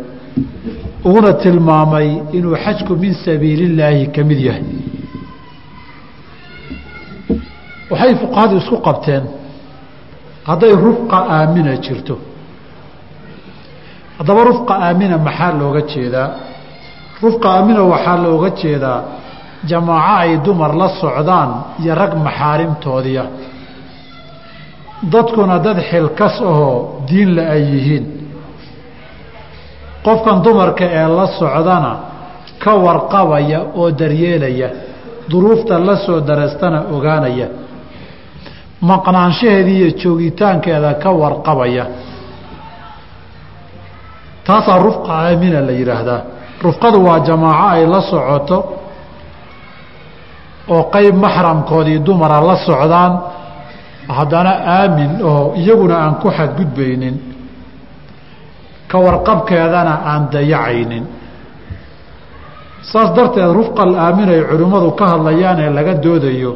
[1.07, 4.65] uguna tilmaamay inuu xajku min sabiilillaahi ka mid yahay.
[7.91, 9.25] Waxay fuqahadu isku qabteen
[10.49, 12.15] hadday rufqa aamina jirto
[14.21, 16.29] haddaba rufqa aamina maxaa looga jeedaa?
[17.23, 19.01] Rufqa aamina waxaa looga jeedaa
[19.71, 21.51] jamaaco ay dumar la socdaan
[21.83, 23.25] iyo rag maxaarimtoodiia
[25.13, 26.77] dadkuna dad xilkas ahoo
[27.09, 28.05] diinla ay yihiin.
[30.05, 31.93] Qofkan dumarka ee la socdana
[32.63, 34.69] ka warqabaya oo daryeelaya
[35.31, 37.49] duruufta la soo darastana ogaanaya.
[38.89, 41.85] Maqnaanshaheeda iyo joogitaankeeda ka warqabaya
[44.47, 46.21] taasaa rufqa aamina la yidhaahdaa.
[46.65, 48.57] Rufqadu waa jamaaco ay la socoto
[50.75, 53.13] oo qeyb maxramkoodii dumara la socdaan
[54.17, 57.17] haddana aamin oo iyaguna aan ku xadgudbaynin
[58.91, 61.05] ka warqabkeedana aan dayacaynin.
[62.91, 66.53] Saas darteed rufqal aamin ay culimmadu ka hadlayaan ee laga doodayo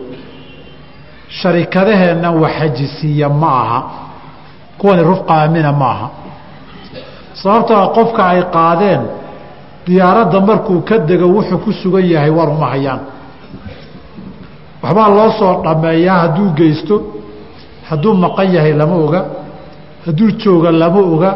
[1.39, 3.80] sharikadaheenna waxajisiiya ma aha
[4.78, 6.09] kuwani rufqa aamina ma aha
[7.45, 9.03] sababtoo qofka ay qaadeen
[9.87, 13.01] diyaaradda markuu ka dego wuxuu ku sugan yahay war uma hayaan.
[14.83, 16.95] Waxbaa loo soo dhammeeyaa hadduu geysto
[17.89, 19.21] hadduu maqan yahay lama oga
[20.07, 21.31] hadduu jooga lama oga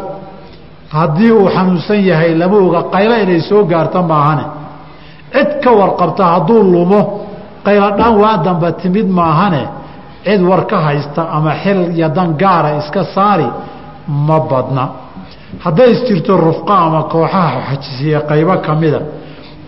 [0.97, 4.45] haddii uu xanuunsan yahay lama oga qaylo inay soo gaarto maahane.
[5.33, 7.01] Cid ka warqabta hadduu lumo
[7.65, 9.63] qayladhaan waa damba timid maahane.
[10.25, 13.47] Cid war ka haysta ama xil iyo dan gaara iska saari
[14.27, 14.83] ma badna
[15.65, 19.01] hadday isjirto rufqa ama kooxaha xajisiye qaybo ka mida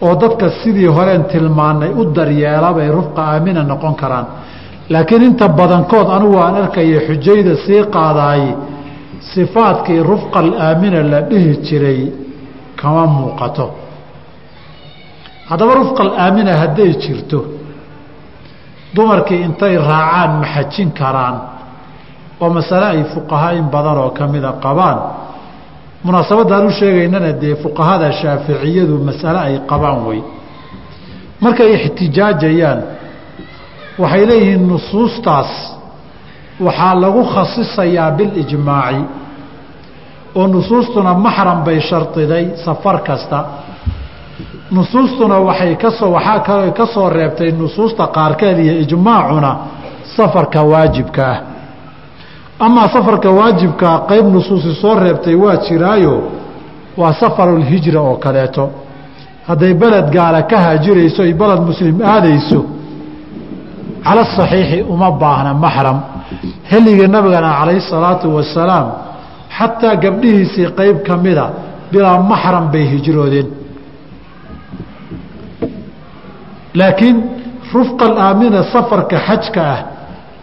[0.05, 4.25] oo dadka sidii horeen tilmaanay u daryeela bay rufqa aamina noqon karaan.
[4.93, 8.43] Laakiin inta badankood anugu aan arkaya xujayda sii qaadaay
[9.34, 12.01] sifaadkii rufqal aamina la dhihi jiray
[12.79, 13.65] kama muuqato.
[15.49, 17.39] Haddaba rufqal aamina hadday jirto
[18.95, 21.36] dumarkii intay raacaan ma xajin karaan
[22.41, 24.97] oo masale ay fuqahaa in badan oo ka mida qabaan
[26.04, 30.20] munaasabadaan u sheegaynana dee fuqahada shaaficiyadu masale ay qabaan wey
[31.43, 32.80] markay ixtijaajayaan
[34.02, 35.52] waxay leeyihiin nusuustaas
[36.66, 39.02] waxaa lagu khasisayaa bilijmaaci
[40.39, 43.39] oo nusuustuna maxram bay shardiday safar kasta.
[44.72, 49.52] Nusuustuna waxay ka soo waxaa kaloo ka soo reebtay nusuusta qaarkeed iyo ijmaacuna
[50.16, 51.38] safarka waajibka ah
[52.66, 56.16] amaa safarka waajibkaa qayb nusuusi soo reebtay waa jiraayo
[56.97, 58.64] waa safarulhijra oo kaleeto.
[59.47, 62.59] Hadday beled gaala ka haajirayso ay beled muslim aadayso
[64.05, 65.97] cala saxiixi uma baahna maxram.
[66.70, 68.88] Xilligii nabigana calayhi salaatu wasalaam
[69.57, 71.45] xataa gabdhihiisii qayb ka mida
[71.91, 73.47] bilaa maxram bay hijroodeen.
[76.80, 77.18] Laakiin
[77.74, 79.80] rufqal aamina safarka xajka ah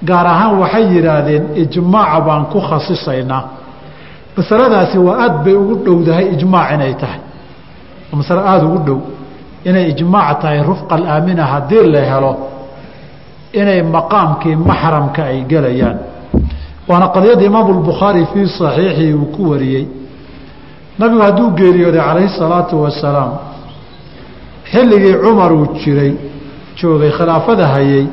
[0.05, 3.43] gaar ahaan waxay yidhaahdeen ijmaaca baan ku khasisaynaa.
[4.37, 7.21] Masaladaasi waa aad bay ugu dhowdahay ijmaac inay tahay.
[8.13, 9.01] Masale aada ugu dhow.
[9.65, 12.33] Inay ijmaac tahay rufqal aamina haddii la helo
[13.53, 15.99] inay maqaamkii maxramka ay gelayaan.
[16.89, 19.87] Waana qadiyadda imaamu lbukhaari fii saxiixii uu ku wariyey.
[20.99, 23.33] Nabigu hadduu geeriyooday calayhi salaatu wasalaam
[24.73, 26.13] xilligii cumar uu jiray
[26.79, 28.07] joogay khilaafada hayay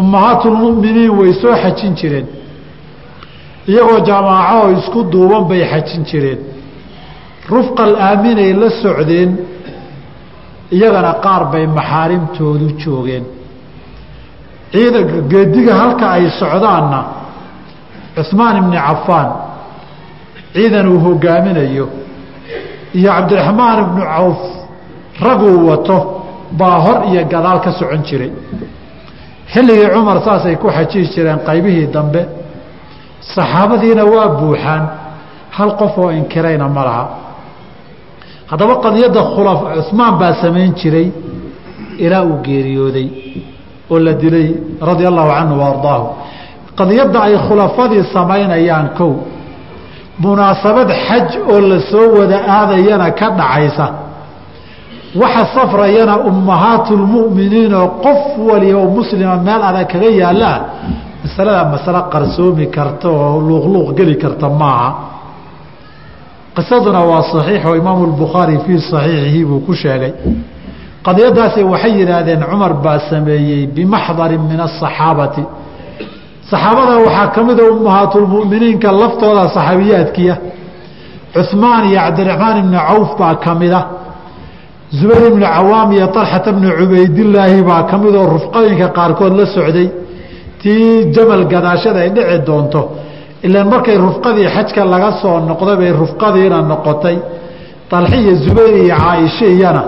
[0.00, 2.26] ummahaatulmu'miniin way soo xajin jireen.
[3.70, 6.40] Iyagoo jamaaco oo isku duuban bay xajin jireen.
[7.52, 9.30] Rufqal aaminay la socdeen
[10.76, 13.24] iyagana qaar bay maxaarimtoodu joogeen.
[14.72, 17.00] Ciidanka geediga halka ay socdaanna
[18.16, 19.28] cuhmaan ibni cafaan
[20.54, 21.86] ciidan uu hogaaminayo
[22.98, 24.40] iyo cabdiraxmaan ibnu cawf
[25.26, 25.96] raguu wato
[26.58, 28.30] baa hor iyo gadaal ka socon jiray
[29.52, 32.22] xilligii cumar saasay ku xajihi jireen qaybihii dambe
[33.34, 34.82] saxaabadiina waa buuxaan
[35.56, 37.04] hal qof oo inkirayna ma laha.
[38.50, 39.52] Haddaba qadiyadda khula
[39.88, 41.08] cumaan baa samayn jiray
[42.04, 43.08] ilaa uu geeriyooday
[43.92, 44.48] oo la dilay
[44.88, 46.06] radia allahu canhu wa ardaahu.
[46.78, 49.12] Qadiyadda ay khulafadii samaynayaan kow
[50.24, 53.86] munaasabad xaj oo la soo wada aadayana ka dhacaysa
[55.22, 60.58] waxa safrayana ummahaatulmu'miniin oo qof waliba oo muslima meel adag kaga yaallaa
[61.24, 64.88] masalada masale qarsoomi karta oo luuqluuq geli karta maaha.
[66.56, 70.12] Qisaduna waa saxiix oo imaamu lbukhaari fii saxiixihi buu ku sheegay.
[71.06, 75.42] Qadiyadaasi waxay yidhaahdeen cumar baa sameeyey bimaxdarin min asaxaabati
[76.50, 80.34] saxaabada waxaa ka mida ummahaatulmu'miniinka laftooda saxaabiyaadkiya
[81.34, 83.80] cuhmaan iyo cabdiraxmaan ibni cawf baa ka mida
[84.98, 89.88] zubayr ibnu cawaam iyo alxata bnu cubaydilaahi baa ka midoo rufqooyinka qaarkood la socday.
[90.60, 92.80] Tii jamal gadaashada ay dhici doonto
[93.46, 97.16] ilaan markay rufqadii xajka laga soo noqday bay rufqadiina noqotay.
[97.98, 99.82] Alxi iyo zubayr iyo caaisha iyana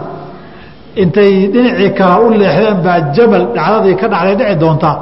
[1.03, 4.97] intay dhinacii kale u leexdeen baa jamal dhacdadii ka dhacday dhici doontaa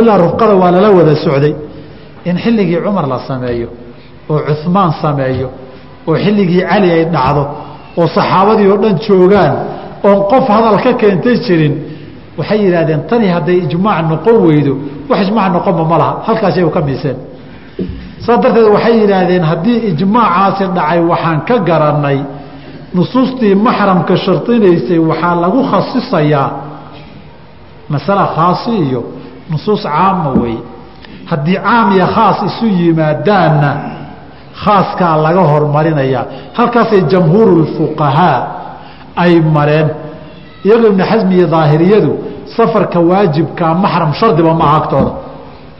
[0.00, 1.54] ilaa rufqada waa lala wada socday.
[2.28, 3.68] In xilligii cumar la sameeyo
[4.32, 5.48] oo cumaan sameeyo
[6.08, 7.42] oo xilligii cali ay dhacdo
[7.98, 9.52] oo saxaabadii oo dhan joogaan
[10.06, 11.74] oon qof hadal ka keentay jirin
[12.38, 14.74] waxay yidhahdeen tani hadday ijmaac noqon weydo
[15.08, 16.12] wax ijmaac noqonba ma laha.
[16.26, 17.16] Halkaasay u ka miiseen.
[18.24, 22.18] Saas darteed waxay yidhaahdeen haddii ijmaacaasi dhacay waxaan ka garannay.
[22.94, 26.50] Nusuustii maxramka shardinaysay waxaa lagu khasisayaa.
[27.92, 29.02] Masale khaasi iyo
[29.50, 30.60] nusuus caama weeye
[31.30, 33.70] haddii caam iyo khaas isu yimaadaanna
[34.64, 36.24] khaaskaa laga hormarinayaa.
[36.58, 38.38] Halkaasay jamhuurulfuqahaa
[39.22, 39.88] ay mareen.
[40.64, 42.12] Iyagoo ibnu xasmi iyo daahiriyadu
[42.56, 45.12] safarka waajibkaa maxram shardiba maaha agtooda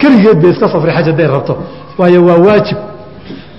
[0.01, 1.55] keligeed bay iska safri xaj hadday rabto.
[1.99, 2.79] Waayo waa waajib.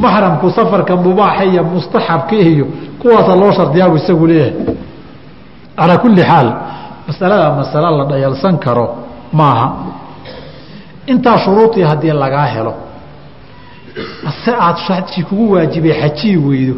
[0.04, 2.66] Maxramku safarka mubaaxa iyo mustaxabka iyo
[3.02, 4.54] kuwaasa loo shardiyaabu isagu leeyahay.
[5.78, 6.48] Calaa kulli xaal
[7.08, 8.86] masalada masalo la dhayalsan karo
[9.40, 9.68] maaha.
[11.12, 12.74] Intaa shuruudii haddii lagaa helo
[14.30, 14.80] ase aada
[15.30, 16.76] kugu waajibay xajii weydo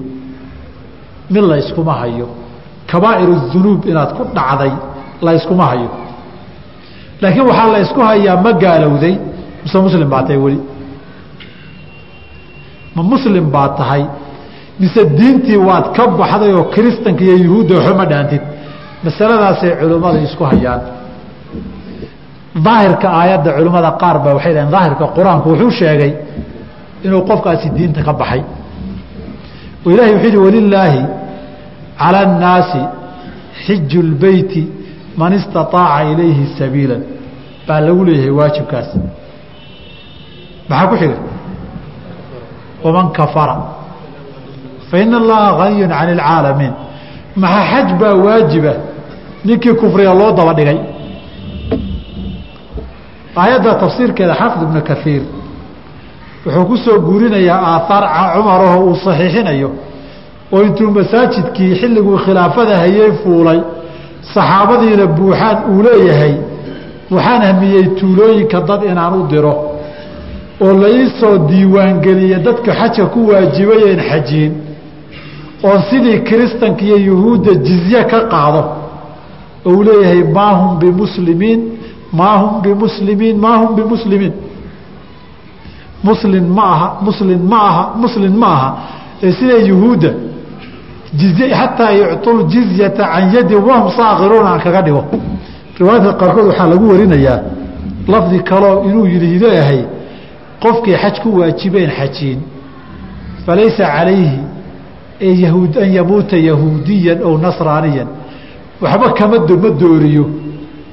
[1.33, 1.55] mid la
[2.01, 2.27] hayo.
[2.91, 4.71] Kabaa'iru dunuub inaad ku dhacday
[5.25, 5.31] la
[5.71, 5.89] hayo.
[7.21, 9.15] Laakiin waxaa la hayaa ma gaalowday
[9.63, 10.59] mise muslim baa tahay weli.
[12.95, 14.03] Ma muslim baa tahay
[14.79, 18.41] mise diintii waad ka baxday oo kiristanka iyo yuhuudda waxba ma dhaantid.
[19.03, 20.81] Masaladaasay culimmada isku hayaan.
[22.65, 26.11] Daahirka aayadda culimmada qaar ba waxay dhaheen daahirka qur'aanku wuxuu sheegay
[27.03, 28.43] inuu qofkaasi diinta ka baxay.
[29.85, 31.01] Ilahay wuxuu yihi walilaahi
[31.97, 32.81] cala annaasi
[33.65, 34.67] xiju lbeyti
[35.17, 36.95] man istaaaca ilayhi sabiila
[37.67, 38.89] baa lagu leeyahay waajibkaas.
[40.69, 41.17] Maxaa ku xiga
[42.83, 43.55] waman kafara.
[44.89, 46.73] Fa ina allaha ganiyun cani اlcaalamiin
[47.35, 48.79] maxaa xaj baa waajiba ah?
[49.45, 50.79] ninkii kufriga loo daba dhigay.
[53.41, 55.23] Aayadda tafsiirkeeda xaafid ibnu kaiir
[56.45, 59.69] wuxuu ku soo guurinayaa aahaar cumaraho uu saxiixinayo
[60.53, 63.59] oo intuu masaajidkii xilliguu khilaafada hayey fuulay
[64.33, 66.33] saxaabadiina buuxaan uu leeyahay
[67.13, 69.53] waxaan hamiyey tuulooyinka dad inaan u diro
[70.65, 74.51] oo laisoo diiwaangeliye dadka xajka ku waajibayeen xajiin
[75.67, 78.61] oon sidii kiristanka iyo yuhuudda jizye ka qaado.
[79.65, 81.61] Oo uu leeyahay maa hum bimuslimiin
[82.19, 84.33] maa hum bimuslimiin maa hum bimuslimiin
[86.03, 88.77] muslin ma aha muslin ma aha muslin ma aha.
[89.23, 90.09] Ee sida yuhuudda
[91.13, 95.03] jizye xataa yucطu jizyata can yadi wahum saakiruuna aan kaga dhigo.
[95.79, 97.39] Riwaayadka qaarkood waxaa lagu warinayaa
[98.07, 99.81] lafdi kaloo inuu yidhi leeyahay
[100.63, 102.39] qofkii xaj ku waajibeen xajiin.
[103.45, 104.39] Falaysa calayhi
[105.81, 108.07] an yamuuta yahuudiyan ow nasraaniyan.
[108.81, 110.25] Waxba kama ma dooriyo.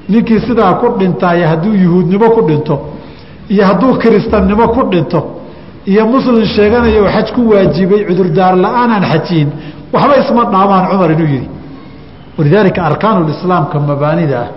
[0.09, 2.79] Ninkii sidaa ku dhintaaye hadduu yuhuudnimo ku dhinto
[3.53, 5.19] iyo hadduu kiristannimo ku dhinto
[5.91, 9.49] iyo muslim sheeganayo xaj ku waajibay cudurdaar la'aanaan xajiin
[9.93, 11.49] waxba isma dhaamaan cumar inuu yihi
[12.37, 14.49] walidaalika arkaanulislaamka mabaanida ah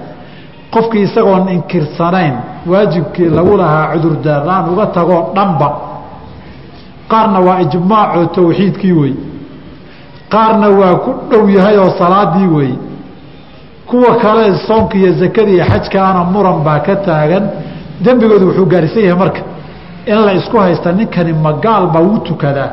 [0.75, 2.35] qofkii isagoon inkirsanayn
[2.73, 5.69] waajibkii lagu lahaa cudurdaarlaan uga tagoo dhanba.
[7.11, 9.13] Qaarna waa ijmaacoo tawxiidkii wey
[10.33, 12.73] qaarna waa ku dhow yahay oo salaadii wey
[13.87, 17.45] kuwa kale soonka iyo zakada iyo xajkaana muran baa ka taagan
[18.05, 19.41] dembigoodu wuxuu gaarhsan yahay marka
[20.13, 22.71] in la isku haysta ninkani magaal baa wuu tukadaa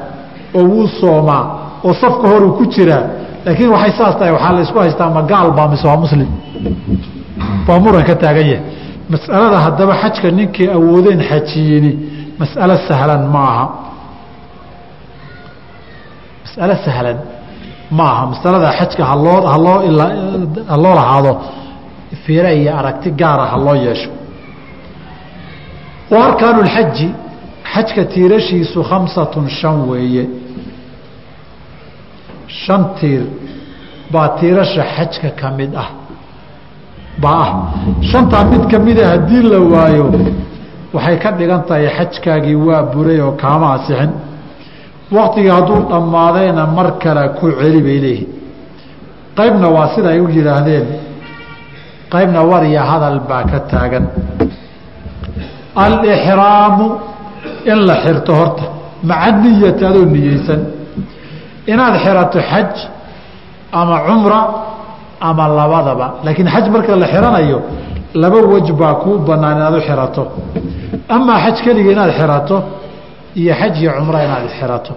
[0.58, 1.44] oo wuu soomaa
[1.88, 3.04] oo safka horuu ku jiraa.
[3.46, 6.30] Laakiin waxay saas tahay waxaa la isku haystaa magaal baa mise waa muslim?
[7.68, 8.62] Waa muran ka taagan yahay.
[9.14, 11.92] Mas'alada haddaba xajka ninkii awoodeen xajiini
[12.42, 13.44] mas'alo sahlan ma
[16.46, 17.18] mas'alo sahlan
[17.98, 19.78] ma masalada xajka haloo haloo
[20.72, 21.32] ha loo lahaado
[22.24, 24.10] fiire iyo aragti gaara ha loo yeesho
[26.12, 27.08] wa arkaanu lxaji
[27.74, 30.24] xajka tiirashiisu khamsatun shan weeye.
[32.64, 33.24] Shan tiir
[34.14, 35.90] baa tiirasha xajka ka mid ah.
[37.24, 37.50] Baa ah.
[38.12, 40.06] Shantaa mid ka mida haddii la waayo
[40.94, 44.12] waxay ka dhigan tahay xajkaagii waa buray oo kaama asixin
[45.18, 48.30] waktigii hadduu dhammaadayna mar kale ku celi bay leeyihiin
[49.38, 50.88] qaybna waa sida ay u yidhaahdeen.
[52.14, 54.06] Qaybna war iyo hadal baa ka taagan
[55.76, 56.88] alixraamu
[57.66, 58.64] in la xirto horta.
[59.04, 60.62] Maca niyati adoo niyeysan.
[61.68, 62.72] Inaad xirato xaj
[63.72, 64.40] ama cumra
[65.22, 66.08] ama labadaba.
[66.24, 67.60] Laakiin xaj marka la xiranayo
[68.22, 70.24] laba wej baa kuu banaan inaad u xirato.
[71.16, 72.56] Amaa xaj keliga inaad xirato
[73.36, 74.94] iyo xaj iyo cumra inaad xirato.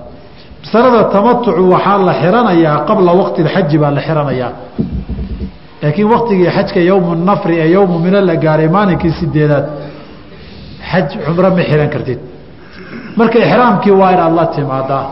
[0.64, 4.52] Masalada tamatucu waxaa la xiranayaa qabla waqti اxaji baa la xiranayaa.
[5.82, 9.64] Laakiin waktigii xajka yowmu nafri ee yowmu mina la gaaray maalinkii sideedaad
[10.92, 12.20] xaj cumro ma xiran kartid
[13.18, 15.04] marka ixraamkii waa inaad la timaadaa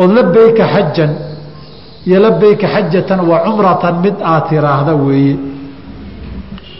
[0.00, 1.10] ood labayka xajan
[2.08, 5.34] iyo labayka xajatan wa cumratan mid aad tiraahda weeye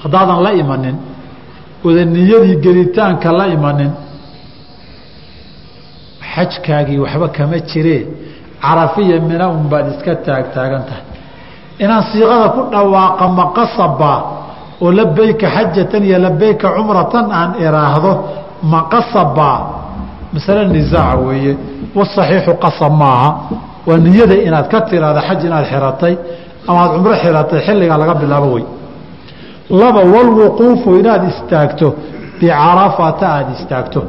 [0.02, 0.96] haddaadan la imanin
[1.86, 3.92] oda niyadii gelitaanka la imanin
[6.34, 8.02] xajkaagii waxba kama jiree
[8.64, 11.04] carafiya mina un baad iska taagtaagan tahay
[11.82, 14.18] inaan siiqada ku dhawaaqa maqasabaa
[14.82, 18.12] oo labayka xajatan iyo labayka cumratan aan iraahdo
[18.74, 19.58] maqasabaa
[20.34, 21.52] masale nisaaca weeye.
[21.98, 23.28] Wasaxiixu qasab maaha.
[23.86, 26.14] Waa niyada inaad ka tiraahdo xaj inaad xiratay
[26.68, 28.64] ama cumro xiratay xilligaa laga bilaabo wey.
[29.80, 31.88] Laba walwuquufu inaad istaagto.
[32.40, 34.00] Bicarafata aada istaagto.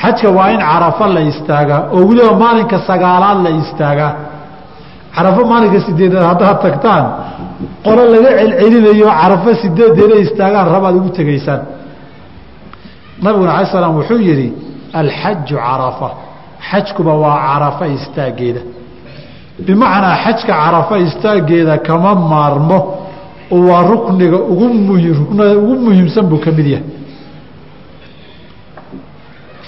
[0.00, 4.12] Xajka waa in carafo la istaagaa oo weliba maalinka sagaalaad la istaagaa.
[5.14, 7.04] Carafo maalinka sideedaad haddaad tagtaan
[7.84, 11.60] qolo laga celcelinayo carafo sideedeeda istaagaan rabaad ugu tegaysaan.
[13.22, 14.48] Nabiguna alay slam wuxuu yidhi
[15.00, 16.08] alxaju carafa.
[16.70, 18.60] Xajkuba waa carafa istaageeda.
[19.66, 22.78] Bimacnaa xajka carafa istaageeda kama maarmo
[23.54, 26.86] oo waa rukniga ugu mruknada ugu muhiimsan buu ka mid yahay.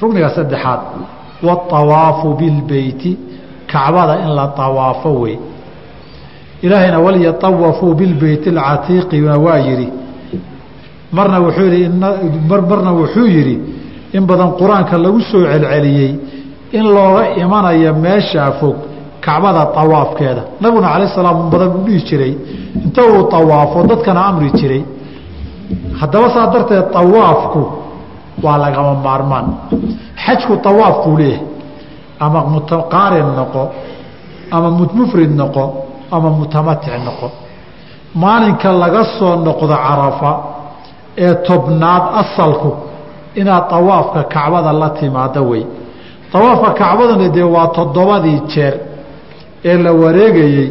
[0.01, 0.81] Rukniga saddexaad
[1.47, 3.19] waawaafu bilbeyti
[3.73, 5.39] kacbada in la awaafo wey
[6.65, 9.89] ilaahayna walyatawafuu bilbeyti alcatiiqina waa yidhi.
[11.17, 11.89] Marna wuxuu yihi
[12.51, 13.57] marna wuxuu yidhi
[14.17, 16.11] in badan qur'aanka lagu soo celceliyey
[16.77, 18.77] in looga imanayo meeshaa fog
[19.25, 22.33] kacbada awaafkeeda nabiguna cala salaam badan uu dhihi jiray.
[22.85, 24.83] Inta uu awaafo dadkana amri jiray.
[26.01, 27.63] Haddaba saa darteed awaafku
[28.45, 29.47] waa lagama maarmaan.
[30.25, 31.47] Xajku awaafkuu leeyahay.
[32.25, 33.63] Ama mutaqaarin noqo
[34.51, 35.65] ama mufrid noqo
[36.17, 37.29] ama mutamatic noqo
[38.23, 40.31] maalinka laga soo noqdo carafa
[41.25, 42.71] ee tobnaad asalku
[43.41, 45.65] inaad awaafka kacbada la timaado wey.
[46.37, 48.75] Awaafka kacbadana dee waa toddobadii jeer
[49.71, 50.69] ee la wareegayey.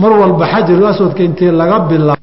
[0.00, 2.17] Mar walba xajaru aswadka intii laga bilaabo